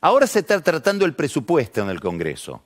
Ahora 0.00 0.26
se 0.26 0.38
está 0.38 0.62
tratando 0.62 1.04
el 1.04 1.14
presupuesto 1.14 1.82
en 1.82 1.90
el 1.90 2.00
Congreso. 2.00 2.62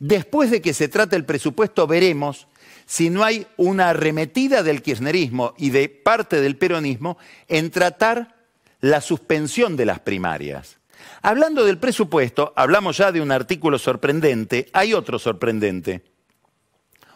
Después 0.00 0.50
de 0.50 0.60
que 0.60 0.74
se 0.74 0.88
trate 0.88 1.14
el 1.14 1.24
presupuesto 1.24 1.86
veremos 1.86 2.48
si 2.84 3.08
no 3.08 3.22
hay 3.22 3.46
una 3.56 3.90
arremetida 3.90 4.64
del 4.64 4.82
kirchnerismo 4.82 5.54
y 5.56 5.70
de 5.70 5.88
parte 5.88 6.40
del 6.40 6.56
peronismo 6.56 7.16
en 7.46 7.70
tratar 7.70 8.34
la 8.80 9.00
suspensión 9.00 9.76
de 9.76 9.86
las 9.86 10.00
primarias. 10.00 10.80
Hablando 11.22 11.64
del 11.64 11.78
presupuesto, 11.78 12.52
hablamos 12.56 12.96
ya 12.96 13.12
de 13.12 13.20
un 13.20 13.30
artículo 13.30 13.78
sorprendente, 13.78 14.68
hay 14.72 14.94
otro 14.94 15.18
sorprendente. 15.18 16.02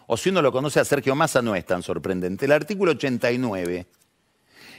O 0.06 0.16
si 0.16 0.30
uno 0.30 0.40
lo 0.42 0.52
conoce 0.52 0.80
a 0.80 0.84
Sergio 0.84 1.14
Massa 1.14 1.42
no 1.42 1.54
es 1.54 1.64
tan 1.64 1.82
sorprendente. 1.82 2.44
El 2.44 2.52
artículo 2.52 2.92
89. 2.92 3.86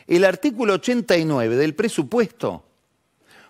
El 0.07 0.23
artículo 0.23 0.75
89 0.75 1.55
del 1.57 1.75
presupuesto 1.75 2.63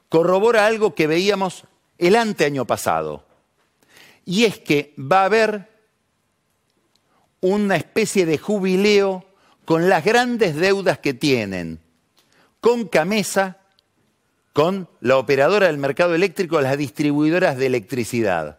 corrobora 0.09 0.65
algo 0.65 0.95
que 0.95 1.05
veíamos 1.05 1.65
el 1.97 2.15
anteaño 2.15 2.65
pasado. 2.65 3.25
Y 4.25 4.45
es 4.45 4.59
que 4.59 4.93
va 4.99 5.21
a 5.21 5.25
haber 5.25 5.69
una 7.41 7.75
especie 7.75 8.25
de 8.25 8.37
jubileo 8.37 9.25
con 9.65 9.89
las 9.89 10.03
grandes 10.03 10.55
deudas 10.55 10.97
que 10.99 11.13
tienen, 11.13 11.79
con 12.59 12.87
Camesa, 12.87 13.57
con 14.57 14.89
la 15.01 15.17
operadora 15.17 15.67
del 15.67 15.77
mercado 15.77 16.15
eléctrico, 16.15 16.59
las 16.59 16.79
distribuidoras 16.79 17.57
de 17.57 17.67
electricidad, 17.67 18.57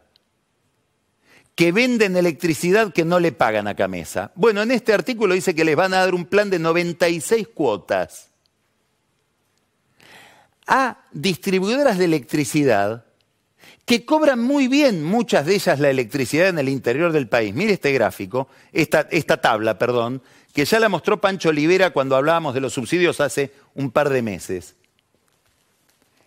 que 1.57 1.73
venden 1.73 2.17
electricidad 2.17 2.93
que 2.93 3.05
no 3.05 3.19
le 3.19 3.33
pagan 3.33 3.67
a 3.67 3.75
Camesa. 3.75 4.31
Bueno, 4.37 4.63
en 4.63 4.71
este 4.71 4.95
artículo 4.95 5.35
dice 5.35 5.57
que 5.57 5.65
les 5.65 5.75
van 5.75 5.93
a 5.93 5.99
dar 5.99 6.15
un 6.15 6.27
plan 6.27 6.51
de 6.51 6.61
96 6.61 7.49
cuotas 7.49 8.31
a 10.69 10.99
distribuidoras 11.11 11.99
de 11.99 12.05
electricidad 12.05 13.05
que 13.85 14.05
cobran 14.05 14.39
muy 14.39 14.69
bien, 14.69 15.03
muchas 15.03 15.47
de 15.47 15.57
ellas, 15.57 15.81
la 15.81 15.91
electricidad 15.91 16.47
en 16.47 16.61
el 16.61 16.69
interior 16.69 17.11
del 17.11 17.27
país. 17.27 17.53
Mire 17.57 17.73
este 17.73 17.93
gráfico, 17.93 18.47
esta, 18.73 19.09
esta 19.11 19.41
tabla, 19.41 19.81
perdón, 19.81 20.23
que 20.55 20.65
ya 20.65 20.79
la 20.79 20.89
mostró 20.89 21.21
Pancho 21.21 21.49
Olivera 21.49 21.91
cuando 21.91 22.15
hablábamos 22.15 22.55
de 22.55 22.61
los 22.61 22.75
subsidios 22.75 23.21
hace 23.21 23.51
un 23.75 23.91
par 23.91 24.11
de 24.11 24.23
meses. 24.23 24.77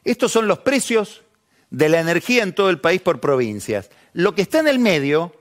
Estos 0.04 0.32
son 0.32 0.48
los 0.48 0.60
precios 0.60 1.22
de 1.70 1.90
la 1.90 2.00
energía 2.00 2.44
en 2.44 2.54
todo 2.54 2.70
el 2.70 2.80
país 2.80 3.02
por 3.02 3.20
provincias. 3.20 3.90
Lo 4.14 4.36
que 4.36 4.42
está 4.42 4.60
en 4.60 4.68
el 4.68 4.80
medio 4.80 5.34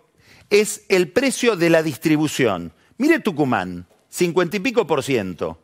es 0.48 0.84
el 0.88 1.08
precio 1.10 1.56
de 1.56 1.70
la 1.70 1.82
distribución. 1.82 2.72
Mire 2.98 3.20
Tucumán, 3.20 3.86
cincuenta 4.08 4.56
y 4.56 4.60
pico 4.60 4.86
por 4.86 5.02
ciento. 5.02 5.58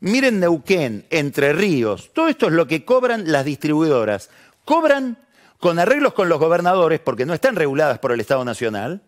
Miren 0.00 0.38
Neuquén, 0.38 1.06
Entre 1.08 1.52
Ríos, 1.54 2.12
todo 2.12 2.28
esto 2.28 2.46
es 2.48 2.52
lo 2.52 2.66
que 2.66 2.84
cobran 2.84 3.32
las 3.32 3.44
distribuidoras. 3.44 4.28
Cobran 4.64 5.18
con 5.58 5.78
arreglos 5.78 6.12
con 6.12 6.28
los 6.28 6.38
gobernadores 6.38 7.00
porque 7.00 7.24
no 7.24 7.32
están 7.32 7.56
reguladas 7.56 7.98
por 7.98 8.12
el 8.12 8.20
Estado 8.20 8.44
Nacional, 8.44 9.02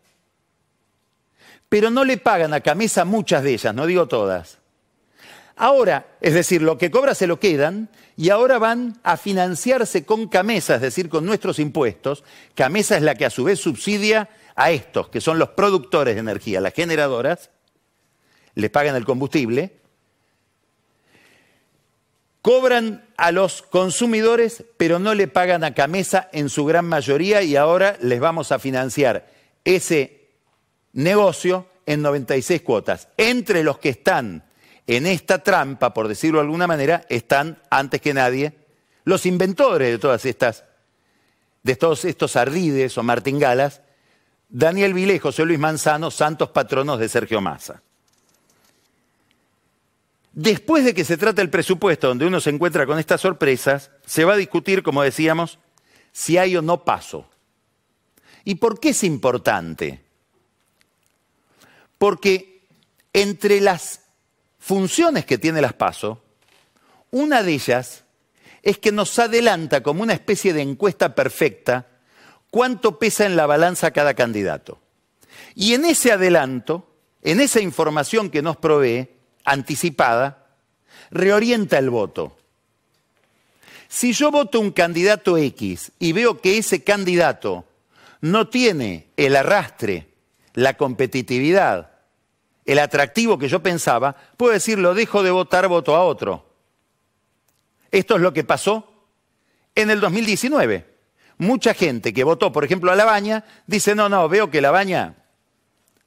pero 1.69 1.91
no 1.91 2.05
le 2.05 2.17
pagan 2.17 2.55
a 2.55 2.61
Camesa 2.61 3.05
muchas 3.05 3.43
de 3.43 3.53
ellas, 3.53 3.75
no 3.75 3.85
digo 3.85 4.09
todas. 4.09 4.59
Ahora, 5.57 6.17
es 6.21 6.35
decir, 6.35 6.61
lo 6.61 6.77
que 6.77 6.91
cobra 6.91 7.15
se 7.15 7.27
lo 7.27 7.41
quedan 7.41 7.89
y 8.17 8.29
ahora 8.29 8.59
van 8.59 9.01
a 9.03 9.17
financiarse 9.17 10.05
con 10.05 10.29
Camesa, 10.29 10.77
es 10.77 10.83
decir, 10.83 11.09
con 11.09 11.25
nuestros 11.25 11.59
impuestos. 11.59 12.25
Camesa 12.55 12.97
es 12.97 13.03
la 13.03 13.15
que 13.15 13.25
a 13.25 13.31
su 13.31 13.45
vez 13.45 13.59
subsidia 13.59 14.29
a 14.55 14.71
estos, 14.71 15.09
que 15.09 15.21
son 15.21 15.39
los 15.39 15.51
productores 15.51 16.15
de 16.15 16.21
energía, 16.21 16.61
las 16.61 16.75
generadoras, 16.75 17.51
les 18.55 18.71
pagan 18.71 18.97
el 18.97 19.05
combustible, 19.05 19.81
Cobran 22.47 23.05
a 23.17 23.33
los 23.33 23.63
consumidores, 23.63 24.63
pero 24.77 25.01
no 25.01 25.15
le 25.15 25.27
pagan 25.27 25.65
a 25.65 25.75
Camesa 25.75 26.29
en 26.33 26.49
su 26.49 26.65
gran 26.65 26.85
mayoría 26.85 27.43
y 27.43 27.57
ahora 27.57 27.99
les 28.01 28.21
vamos 28.21 28.53
a 28.53 28.61
financiar 28.61 29.27
ese 29.65 30.29
negocio 30.93 31.67
en 31.87 32.03
96 32.03 32.63
cuotas. 32.63 33.09
Entre 33.17 33.65
los 33.65 33.79
que 33.79 33.89
están 33.89 34.45
en 34.87 35.07
esta 35.07 35.39
trampa, 35.39 35.93
por 35.93 36.09
decirlo 36.09 36.39
de 36.39 36.45
alguna 36.45 36.67
manera, 36.67 37.05
están, 37.09 37.61
antes 37.71 38.01
que 38.01 38.15
nadie, 38.15 38.55
los 39.05 39.27
inventores 39.27 39.91
de 39.91 39.99
todas 39.99 40.25
estas, 40.25 40.65
de 41.63 41.77
todos 41.77 42.05
estos 42.05 42.37
ardides 42.37 42.97
o 42.97 43.03
martingalas, 43.03 43.83
Daniel 44.49 44.95
Vilé, 44.95 45.19
José 45.19 45.45
Luis 45.45 45.59
Manzano, 45.59 46.11
santos 46.11 46.51
patronos 46.51 47.01
de 47.01 47.09
Sergio 47.09 47.41
Massa. 47.41 47.83
Después 50.33 50.85
de 50.85 50.95
que 50.95 51.05
se 51.05 51.17
trata 51.17 51.43
el 51.43 51.51
presupuesto, 51.51 52.09
donde 52.09 52.27
uno 52.27 52.41
se 52.41 52.51
encuentra 52.51 52.87
con 52.87 52.99
estas 52.99 53.23
sorpresas, 53.23 53.91
se 54.05 54.25
va 54.25 54.35
a 54.35 54.37
discutir, 54.37 54.83
como 54.83 55.03
decíamos, 55.03 55.59
si 56.13 56.39
hay 56.39 56.57
o 56.57 56.63
no 56.63 56.85
paso. 56.85 57.29
¿Y 58.45 58.57
por 58.57 58.79
qué 58.79 58.91
es 58.91 59.03
importante? 59.03 60.03
Porque 61.99 62.63
entre 63.13 63.61
las 63.61 64.06
funciones 64.67 65.25
que 65.25 65.39
tiene 65.39 65.61
las 65.61 65.75
PASO, 65.75 66.21
una 67.13 67.45
de 67.45 67.53
ellas 67.53 68.03
es 68.65 68.79
que 68.79 68.91
nos 68.91 69.17
adelanta 69.21 69.81
como 69.81 70.03
una 70.03 70.13
especie 70.13 70.53
de 70.53 70.61
encuesta 70.61 71.15
perfecta 71.15 71.87
cuánto 72.51 72.99
pesa 72.99 73.27
en 73.27 73.37
la 73.37 73.47
balanza 73.47 73.93
cada 73.93 74.15
candidato. 74.15 74.81
Y 75.55 75.75
en 75.75 75.85
ese 75.85 76.11
adelanto, 76.11 76.91
en 77.23 77.41
esa 77.41 77.61
información 77.61 78.29
que 78.29 78.43
nos 78.43 78.57
provee, 78.57 79.09
anticipada, 79.45 80.49
reorienta 81.13 81.79
el 81.79 81.89
voto. 81.89 82.37
Si 83.87 84.15
yo 84.15 84.33
voto 84.33 84.59
un 84.59 84.73
candidato 84.73 85.39
X 85.39 85.93
y 86.01 86.11
veo 86.11 86.41
que 86.41 86.59
ese 86.59 86.83
candidato 86.83 87.67
no 88.21 88.49
tiene 88.49 89.11
el 89.17 89.37
arrastre, 89.37 90.09
la 90.55 90.77
competitividad, 90.77 91.96
el 92.67 92.81
atractivo 92.81 93.39
que 93.39 93.49
yo 93.49 93.63
pensaba, 93.63 94.17
puedo 94.37 94.53
decir, 94.53 94.79
lo 94.79 94.93
dejo 94.93 95.23
de 95.23 95.31
votar, 95.31 95.69
voto 95.69 95.95
a 95.95 96.05
otro. 96.05 96.45
Esto 97.93 98.17
es 98.17 98.21
lo 98.21 98.33
que 98.33 98.45
pasó 98.45 98.93
en 99.75 99.91
el 99.91 100.01
2019. 100.01 100.97
Mucha 101.39 101.75
gente 101.75 102.13
que 102.13 102.25
votó, 102.25 102.51
por 102.53 102.65
ejemplo, 102.65 102.91
a 102.91 102.97
La 102.97 103.05
Baña, 103.05 103.45
dice, 103.67 103.95
no, 103.95 104.09
no, 104.09 104.29
veo 104.29 104.51
que 104.51 104.61
La 104.61 104.73
Baña 104.73 105.15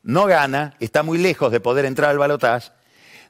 no 0.04 0.26
gana, 0.26 0.76
está 0.80 1.02
muy 1.02 1.18
lejos 1.18 1.52
de 1.52 1.60
poder 1.60 1.86
entrar 1.86 2.12
al 2.12 2.18
balotaje, 2.18 2.72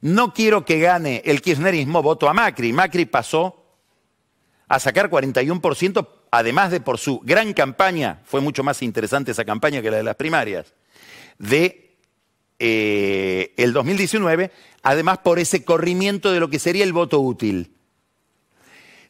no 0.01 0.33
quiero 0.33 0.65
que 0.65 0.79
gane 0.79 1.21
el 1.25 1.41
kirchnerismo, 1.41 2.01
voto 2.01 2.29
a 2.29 2.33
Macri. 2.33 2.73
Macri 2.73 3.05
pasó 3.05 3.65
a 4.67 4.79
sacar 4.79 5.09
41%, 5.09 6.07
además 6.31 6.71
de 6.71 6.79
por 6.79 6.97
su 6.97 7.19
gran 7.19 7.53
campaña, 7.53 8.21
fue 8.23 8.39
mucho 8.39 8.63
más 8.63 8.81
interesante 8.81 9.31
esa 9.31 9.45
campaña 9.45 9.81
que 9.81 9.91
la 9.91 9.97
de 9.97 10.03
las 10.03 10.15
primarias, 10.15 10.73
de 11.37 11.88
eh, 12.59 13.53
el 13.57 13.73
2019, 13.73 14.51
además 14.83 15.19
por 15.19 15.39
ese 15.39 15.63
corrimiento 15.63 16.31
de 16.31 16.39
lo 16.39 16.49
que 16.49 16.59
sería 16.59 16.83
el 16.83 16.93
voto 16.93 17.19
útil. 17.19 17.73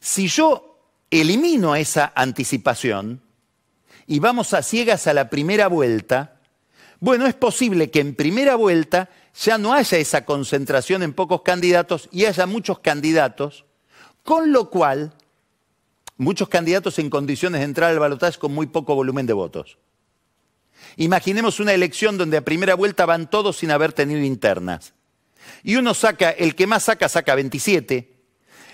Si 0.00 0.28
yo 0.28 0.78
elimino 1.10 1.76
esa 1.76 2.12
anticipación 2.14 3.20
y 4.06 4.20
vamos 4.20 4.54
a 4.54 4.62
ciegas 4.62 5.06
a 5.06 5.14
la 5.14 5.28
primera 5.28 5.68
vuelta, 5.68 6.40
bueno, 7.00 7.26
es 7.26 7.34
posible 7.34 7.90
que 7.90 8.00
en 8.00 8.14
primera 8.14 8.54
vuelta 8.54 9.10
ya 9.34 9.58
no 9.58 9.72
haya 9.72 9.98
esa 9.98 10.24
concentración 10.24 11.02
en 11.02 11.12
pocos 11.12 11.42
candidatos 11.42 12.08
y 12.12 12.26
haya 12.26 12.46
muchos 12.46 12.78
candidatos, 12.78 13.64
con 14.22 14.52
lo 14.52 14.70
cual 14.70 15.12
muchos 16.16 16.48
candidatos 16.48 16.98
en 16.98 17.10
condiciones 17.10 17.60
de 17.60 17.64
entrar 17.64 17.90
al 17.90 17.98
balotaje 17.98 18.38
con 18.38 18.52
muy 18.52 18.66
poco 18.66 18.94
volumen 18.94 19.26
de 19.26 19.32
votos. 19.32 19.78
Imaginemos 21.00 21.60
una 21.60 21.72
elección 21.72 22.18
donde 22.18 22.36
a 22.36 22.44
primera 22.44 22.74
vuelta 22.74 23.06
van 23.06 23.30
todos 23.30 23.56
sin 23.56 23.70
haber 23.70 23.94
tenido 23.94 24.20
internas. 24.20 24.92
Y 25.62 25.76
uno 25.76 25.94
saca, 25.94 26.28
el 26.28 26.54
que 26.54 26.66
más 26.66 26.82
saca 26.82 27.08
saca 27.08 27.34
27 27.34 28.12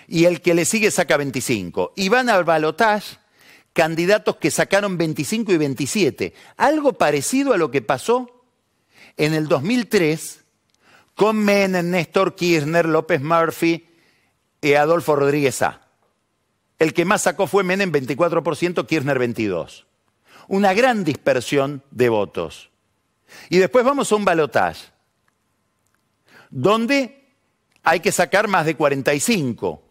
y 0.08 0.24
el 0.24 0.40
que 0.40 0.54
le 0.54 0.64
sigue 0.64 0.90
saca 0.90 1.16
25. 1.18 1.92
Y 1.94 2.08
van 2.08 2.28
al 2.28 2.42
balotaje 2.42 3.18
candidatos 3.72 4.38
que 4.38 4.50
sacaron 4.50 4.98
25 4.98 5.52
y 5.52 5.56
27. 5.56 6.34
Algo 6.56 6.94
parecido 6.94 7.52
a 7.52 7.58
lo 7.58 7.70
que 7.70 7.80
pasó 7.80 8.44
en 9.16 9.32
el 9.32 9.46
2003 9.46 10.42
con 11.14 11.36
Menem, 11.36 11.90
Néstor 11.90 12.34
Kirchner, 12.34 12.86
López 12.86 13.22
Murphy 13.22 13.86
y 14.60 14.72
Adolfo 14.72 15.14
Rodríguez 15.14 15.62
A. 15.62 15.86
El 16.80 16.92
que 16.92 17.04
más 17.04 17.22
sacó 17.22 17.46
fue 17.46 17.62
Menem 17.62 17.92
24%, 17.92 18.84
Kirchner 18.84 19.20
22%. 19.20 19.85
Una 20.48 20.74
gran 20.74 21.04
dispersión 21.04 21.82
de 21.90 22.08
votos. 22.08 22.70
Y 23.50 23.58
después 23.58 23.84
vamos 23.84 24.10
a 24.10 24.16
un 24.16 24.24
balotaje, 24.24 24.86
donde 26.50 27.34
hay 27.82 28.00
que 28.00 28.12
sacar 28.12 28.48
más 28.48 28.66
de 28.66 28.76
45. 28.76 29.82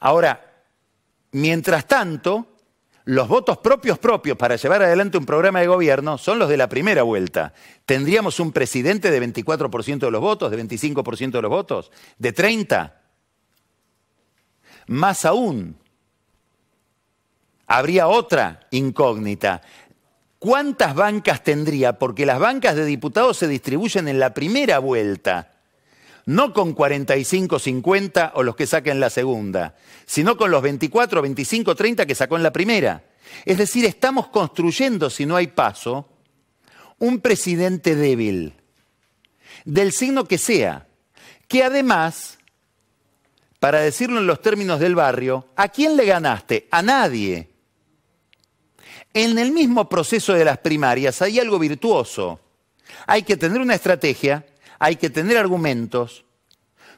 Ahora, 0.00 0.64
mientras 1.32 1.86
tanto, 1.86 2.46
los 3.04 3.28
votos 3.28 3.58
propios 3.58 3.98
propios 3.98 4.36
para 4.36 4.56
llevar 4.56 4.82
adelante 4.82 5.18
un 5.18 5.26
programa 5.26 5.60
de 5.60 5.66
gobierno 5.66 6.16
son 6.16 6.38
los 6.38 6.48
de 6.48 6.56
la 6.56 6.68
primera 6.68 7.02
vuelta. 7.02 7.52
¿Tendríamos 7.84 8.38
un 8.38 8.52
presidente 8.52 9.10
de 9.10 9.20
24% 9.20 9.98
de 9.98 10.10
los 10.10 10.20
votos, 10.20 10.50
de 10.50 10.62
25% 10.62 11.30
de 11.32 11.42
los 11.42 11.50
votos, 11.50 11.90
de 12.18 12.34
30%? 12.34 12.92
Más 14.86 15.24
aún, 15.24 15.76
habría 17.70 18.08
otra 18.08 18.66
incógnita. 18.70 19.62
¿Cuántas 20.38 20.94
bancas 20.94 21.44
tendría? 21.44 21.98
Porque 21.98 22.26
las 22.26 22.38
bancas 22.38 22.74
de 22.74 22.84
diputados 22.84 23.36
se 23.36 23.46
distribuyen 23.46 24.08
en 24.08 24.18
la 24.18 24.34
primera 24.34 24.78
vuelta 24.80 25.52
no 26.26 26.52
con 26.52 26.74
45, 26.74 27.58
50 27.58 28.32
o 28.34 28.42
los 28.42 28.54
que 28.54 28.66
saquen 28.66 29.00
la 29.00 29.10
segunda, 29.10 29.74
sino 30.06 30.36
con 30.36 30.50
los 30.50 30.62
24, 30.62 31.22
25, 31.22 31.74
30 31.74 32.06
que 32.06 32.14
sacó 32.14 32.36
en 32.36 32.42
la 32.42 32.52
primera. 32.52 33.02
Es 33.44 33.58
decir, 33.58 33.84
estamos 33.84 34.28
construyendo, 34.28 35.10
si 35.10 35.26
no 35.26 35.34
hay 35.36 35.48
paso, 35.48 36.08
un 36.98 37.20
presidente 37.20 37.96
débil, 37.96 38.54
del 39.64 39.92
signo 39.92 40.24
que 40.24 40.38
sea, 40.38 40.86
que 41.48 41.64
además, 41.64 42.38
para 43.58 43.80
decirlo 43.80 44.20
en 44.20 44.26
los 44.26 44.40
términos 44.40 44.78
del 44.78 44.94
barrio, 44.94 45.48
¿a 45.56 45.68
quién 45.68 45.96
le 45.96 46.04
ganaste? 46.04 46.68
A 46.70 46.82
nadie. 46.82 47.48
En 49.12 49.38
el 49.38 49.52
mismo 49.52 49.88
proceso 49.88 50.32
de 50.32 50.44
las 50.44 50.58
primarias 50.58 51.20
hay 51.22 51.40
algo 51.40 51.58
virtuoso. 51.58 52.40
Hay 53.06 53.22
que 53.22 53.36
tener 53.36 53.60
una 53.60 53.74
estrategia 53.74 54.44
hay 54.80 54.96
que 54.96 55.10
tener 55.10 55.36
argumentos. 55.36 56.24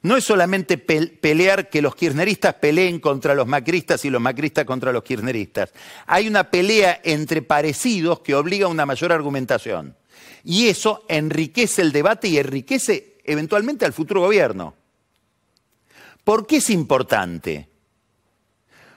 No 0.03 0.17
es 0.17 0.25
solamente 0.25 0.79
pelear 0.79 1.69
que 1.69 1.83
los 1.83 1.95
kirchneristas 1.95 2.55
peleen 2.55 2.99
contra 2.99 3.35
los 3.35 3.47
macristas 3.47 4.05
y 4.05 4.11
los 4.11 4.21
macristas 4.21 4.65
contra 4.65 4.93
los 4.93 5.03
kirchneristas. 5.03 5.73
Hay 6.07 6.27
una 6.27 6.51
pelea 6.51 7.01
entre 7.05 7.43
parecidos 7.43 8.21
que 8.21 8.35
obliga 8.35 8.67
a 8.67 8.71
una 8.71 8.87
mayor 8.87 9.13
argumentación. 9.13 9.97
Y 10.45 10.69
eso 10.69 11.05
enriquece 11.09 11.83
el 11.83 11.93
debate 11.93 12.29
y 12.29 12.39
enriquece 12.39 13.19
eventualmente 13.25 13.85
al 13.85 13.93
futuro 13.93 14.23
gobierno. 14.23 14.75
¿Por 16.25 16.47
qué 16.47 16.57
es 16.57 16.71
importante? 16.71 17.69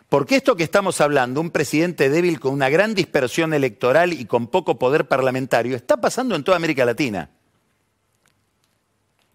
Porque 0.10 0.36
esto 0.36 0.56
que 0.56 0.64
estamos 0.64 1.02
hablando, 1.02 1.42
un 1.42 1.50
presidente 1.50 2.10
débil 2.10 2.40
con 2.40 2.54
una 2.54 2.70
gran 2.70 2.94
dispersión 2.94 3.54
electoral 3.54 4.14
y 4.14 4.26
con 4.26 4.48
poco 4.48 4.78
poder 4.78 5.08
parlamentario, 5.08 5.76
está 5.76 5.98
pasando 5.98 6.36
en 6.36 6.44
toda 6.44 6.58
América 6.58 6.86
Latina. 6.86 7.30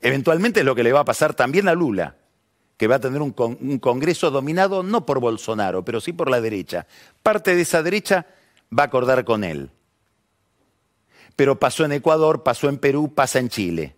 Eventualmente 0.01 0.61
es 0.61 0.67
lo 0.67 0.75
que 0.75 0.85
le 0.85 0.93
va 0.93 1.01
a 1.01 1.05
pasar 1.05 1.35
también 1.35 1.69
a 1.69 1.75
Lula, 1.75 2.17
que 2.77 2.87
va 2.87 2.97
a 2.97 3.01
tener 3.01 3.21
un, 3.21 3.33
Congreso 3.33 4.31
dominado 4.31 4.83
no 4.83 5.05
por 5.05 5.21
Bolsonaro, 5.21 5.85
pero 5.85 6.01
sí 6.01 6.13
por 6.13 6.31
la 6.31 6.41
derecha. 6.41 6.87
Parte 7.23 7.55
de 7.55 7.63
esa 7.63 7.83
derecha 7.83 8.27
va 8.77 8.85
a 8.85 8.87
acordar 8.87 9.25
con 9.25 9.45
él. 9.45 9.71
Pero 11.37 11.59
pasó 11.59 11.85
en 11.85 11.93
Ecuador, 11.93 12.43
pasó 12.43 12.69
en 12.69 12.79
Perú, 12.79 13.13
pasa 13.15 13.41
en 13.41 13.49
Chile. 13.49 13.97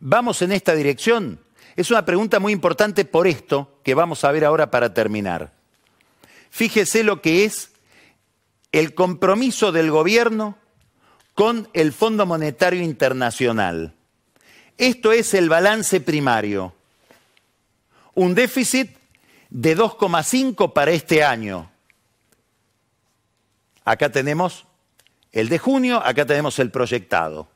¿Vamos 0.00 0.42
en 0.42 0.52
esta 0.52 0.74
dirección? 0.74 1.40
Es 1.76 1.90
una 1.90 2.04
pregunta 2.04 2.40
muy 2.40 2.52
importante 2.52 3.04
por 3.04 3.26
esto 3.26 3.80
que 3.82 3.94
vamos 3.94 4.24
a 4.24 4.32
ver 4.32 4.44
ahora 4.44 4.70
para 4.70 4.92
terminar. 4.92 5.61
Fíjese 6.52 7.02
lo 7.02 7.22
que 7.22 7.46
es 7.46 7.70
el 8.72 8.94
compromiso 8.94 9.72
del 9.72 9.90
gobierno 9.90 10.58
con 11.32 11.66
el 11.72 11.94
Fondo 11.94 12.26
Monetario 12.26 12.82
Internacional. 12.82 13.94
Esto 14.76 15.12
es 15.12 15.32
el 15.32 15.48
balance 15.48 16.02
primario. 16.02 16.74
Un 18.12 18.34
déficit 18.34 18.90
de 19.48 19.74
2,5 19.74 20.74
para 20.74 20.90
este 20.90 21.24
año. 21.24 21.70
Acá 23.86 24.12
tenemos 24.12 24.66
el 25.32 25.48
de 25.48 25.58
junio, 25.58 26.04
acá 26.04 26.26
tenemos 26.26 26.58
el 26.58 26.70
proyectado. 26.70 27.48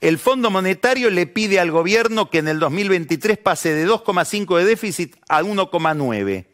El 0.00 0.16
Fondo 0.16 0.48
Monetario 0.52 1.10
le 1.10 1.26
pide 1.26 1.58
al 1.58 1.72
gobierno 1.72 2.30
que 2.30 2.38
en 2.38 2.46
el 2.46 2.60
2023 2.60 3.36
pase 3.38 3.74
de 3.74 3.84
2,5 3.84 4.58
de 4.58 4.64
déficit 4.64 5.16
a 5.28 5.42
1,9. 5.42 6.46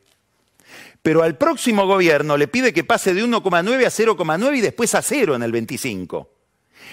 Pero 1.05 1.23
al 1.23 1.37
próximo 1.37 1.87
gobierno 1.87 2.39
le 2.39 2.49
pide 2.49 2.73
que 2.73 2.83
pase 2.83 3.13
de 3.13 3.23
1,9 3.23 3.85
a 3.85 3.91
0,9 3.91 4.57
y 4.57 4.61
después 4.63 4.95
a 4.95 5.03
0 5.03 5.35
en 5.35 5.43
el 5.43 5.53
25. 5.53 6.31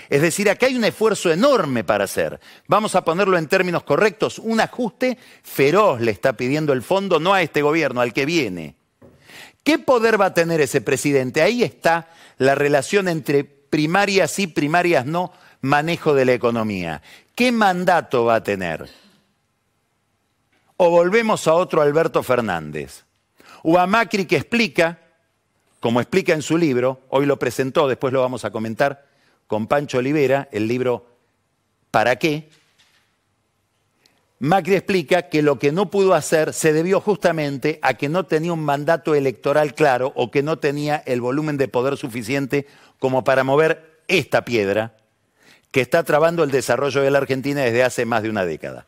Es 0.10 0.22
decir, 0.22 0.50
acá 0.50 0.66
hay 0.66 0.76
un 0.76 0.84
esfuerzo 0.84 1.32
enorme 1.32 1.86
para 1.86 2.04
hacer. 2.04 2.38
Vamos 2.68 2.94
a 2.96 3.06
ponerlo 3.06 3.38
en 3.38 3.48
términos 3.48 3.84
correctos. 3.84 4.38
Un 4.38 4.60
ajuste 4.60 5.18
feroz 5.44 6.02
le 6.02 6.12
está 6.12 6.34
pidiendo 6.34 6.74
el 6.74 6.82
fondo, 6.82 7.22
no 7.22 7.34
a 7.34 7.42
este 7.42 7.62
gobierno, 7.62 8.02
al 8.02 8.12
que 8.12 8.26
viene. 8.26 8.76
¿Qué 9.64 9.80
poder 9.80 10.20
va 10.20 10.26
a 10.26 10.34
tener 10.34 10.60
ese 10.60 10.82
presidente? 10.82 11.42
Ahí 11.42 11.64
está 11.64 12.10
la 12.38 12.54
relación 12.54 13.08
entre 13.08 13.46
primarias 13.46 14.40
y 14.40 14.48
primarias 14.48 15.06
no, 15.06 15.32
manejo 15.62 16.14
de 16.16 16.26
la 16.26 16.34
economía. 16.34 17.02
¿Qué 17.34 17.54
mandato 17.54 18.26
va 18.26 18.36
a 18.36 18.44
tener? 18.44 18.90
O 20.76 20.90
volvemos 20.90 21.48
a 21.48 21.54
otro 21.54 21.82
Alberto 21.82 22.22
Fernández. 22.24 23.06
O 23.64 23.78
a 23.78 23.88
Macri 23.88 24.26
que 24.26 24.38
explica, 24.38 25.00
como 25.80 26.02
explica 26.02 26.34
en 26.34 26.42
su 26.42 26.58
libro, 26.58 27.02
hoy 27.10 27.26
lo 27.26 27.38
presentó, 27.38 27.88
después 27.88 28.14
lo 28.14 28.22
vamos 28.22 28.46
a 28.46 28.52
comentar, 28.52 29.08
con 29.48 29.68
Pancho 29.68 29.98
Olivera, 29.98 30.48
el 30.52 30.68
libro 30.68 31.12
¿Para 31.92 32.16
qué? 32.16 32.50
Macri 34.40 34.74
explica 34.74 35.30
que 35.30 35.44
lo 35.44 35.60
que 35.60 35.72
no 35.72 35.92
pudo 35.92 36.16
hacer 36.16 36.54
se 36.54 36.74
debió 36.74 37.00
justamente 37.00 37.78
a 37.84 37.94
que 37.94 38.10
no 38.10 38.26
tenía 38.26 38.54
un 38.54 38.64
mandato 38.64 39.14
electoral 39.14 39.76
claro 39.76 40.14
o 40.16 40.32
que 40.32 40.42
no 40.42 40.58
tenía 40.58 41.04
el 41.06 41.22
volumen 41.22 41.58
de 41.58 41.68
poder 41.68 41.98
suficiente 41.98 42.66
como 42.98 43.24
para 43.24 43.44
mover 43.44 44.00
esta 44.08 44.44
piedra 44.44 44.96
que 45.70 45.82
está 45.82 46.04
trabando 46.04 46.44
el 46.44 46.50
desarrollo 46.50 47.02
de 47.02 47.12
la 47.12 47.20
Argentina 47.20 47.62
desde 47.62 47.84
hace 47.84 48.06
más 48.06 48.24
de 48.24 48.30
una 48.30 48.46
década. 48.46 48.88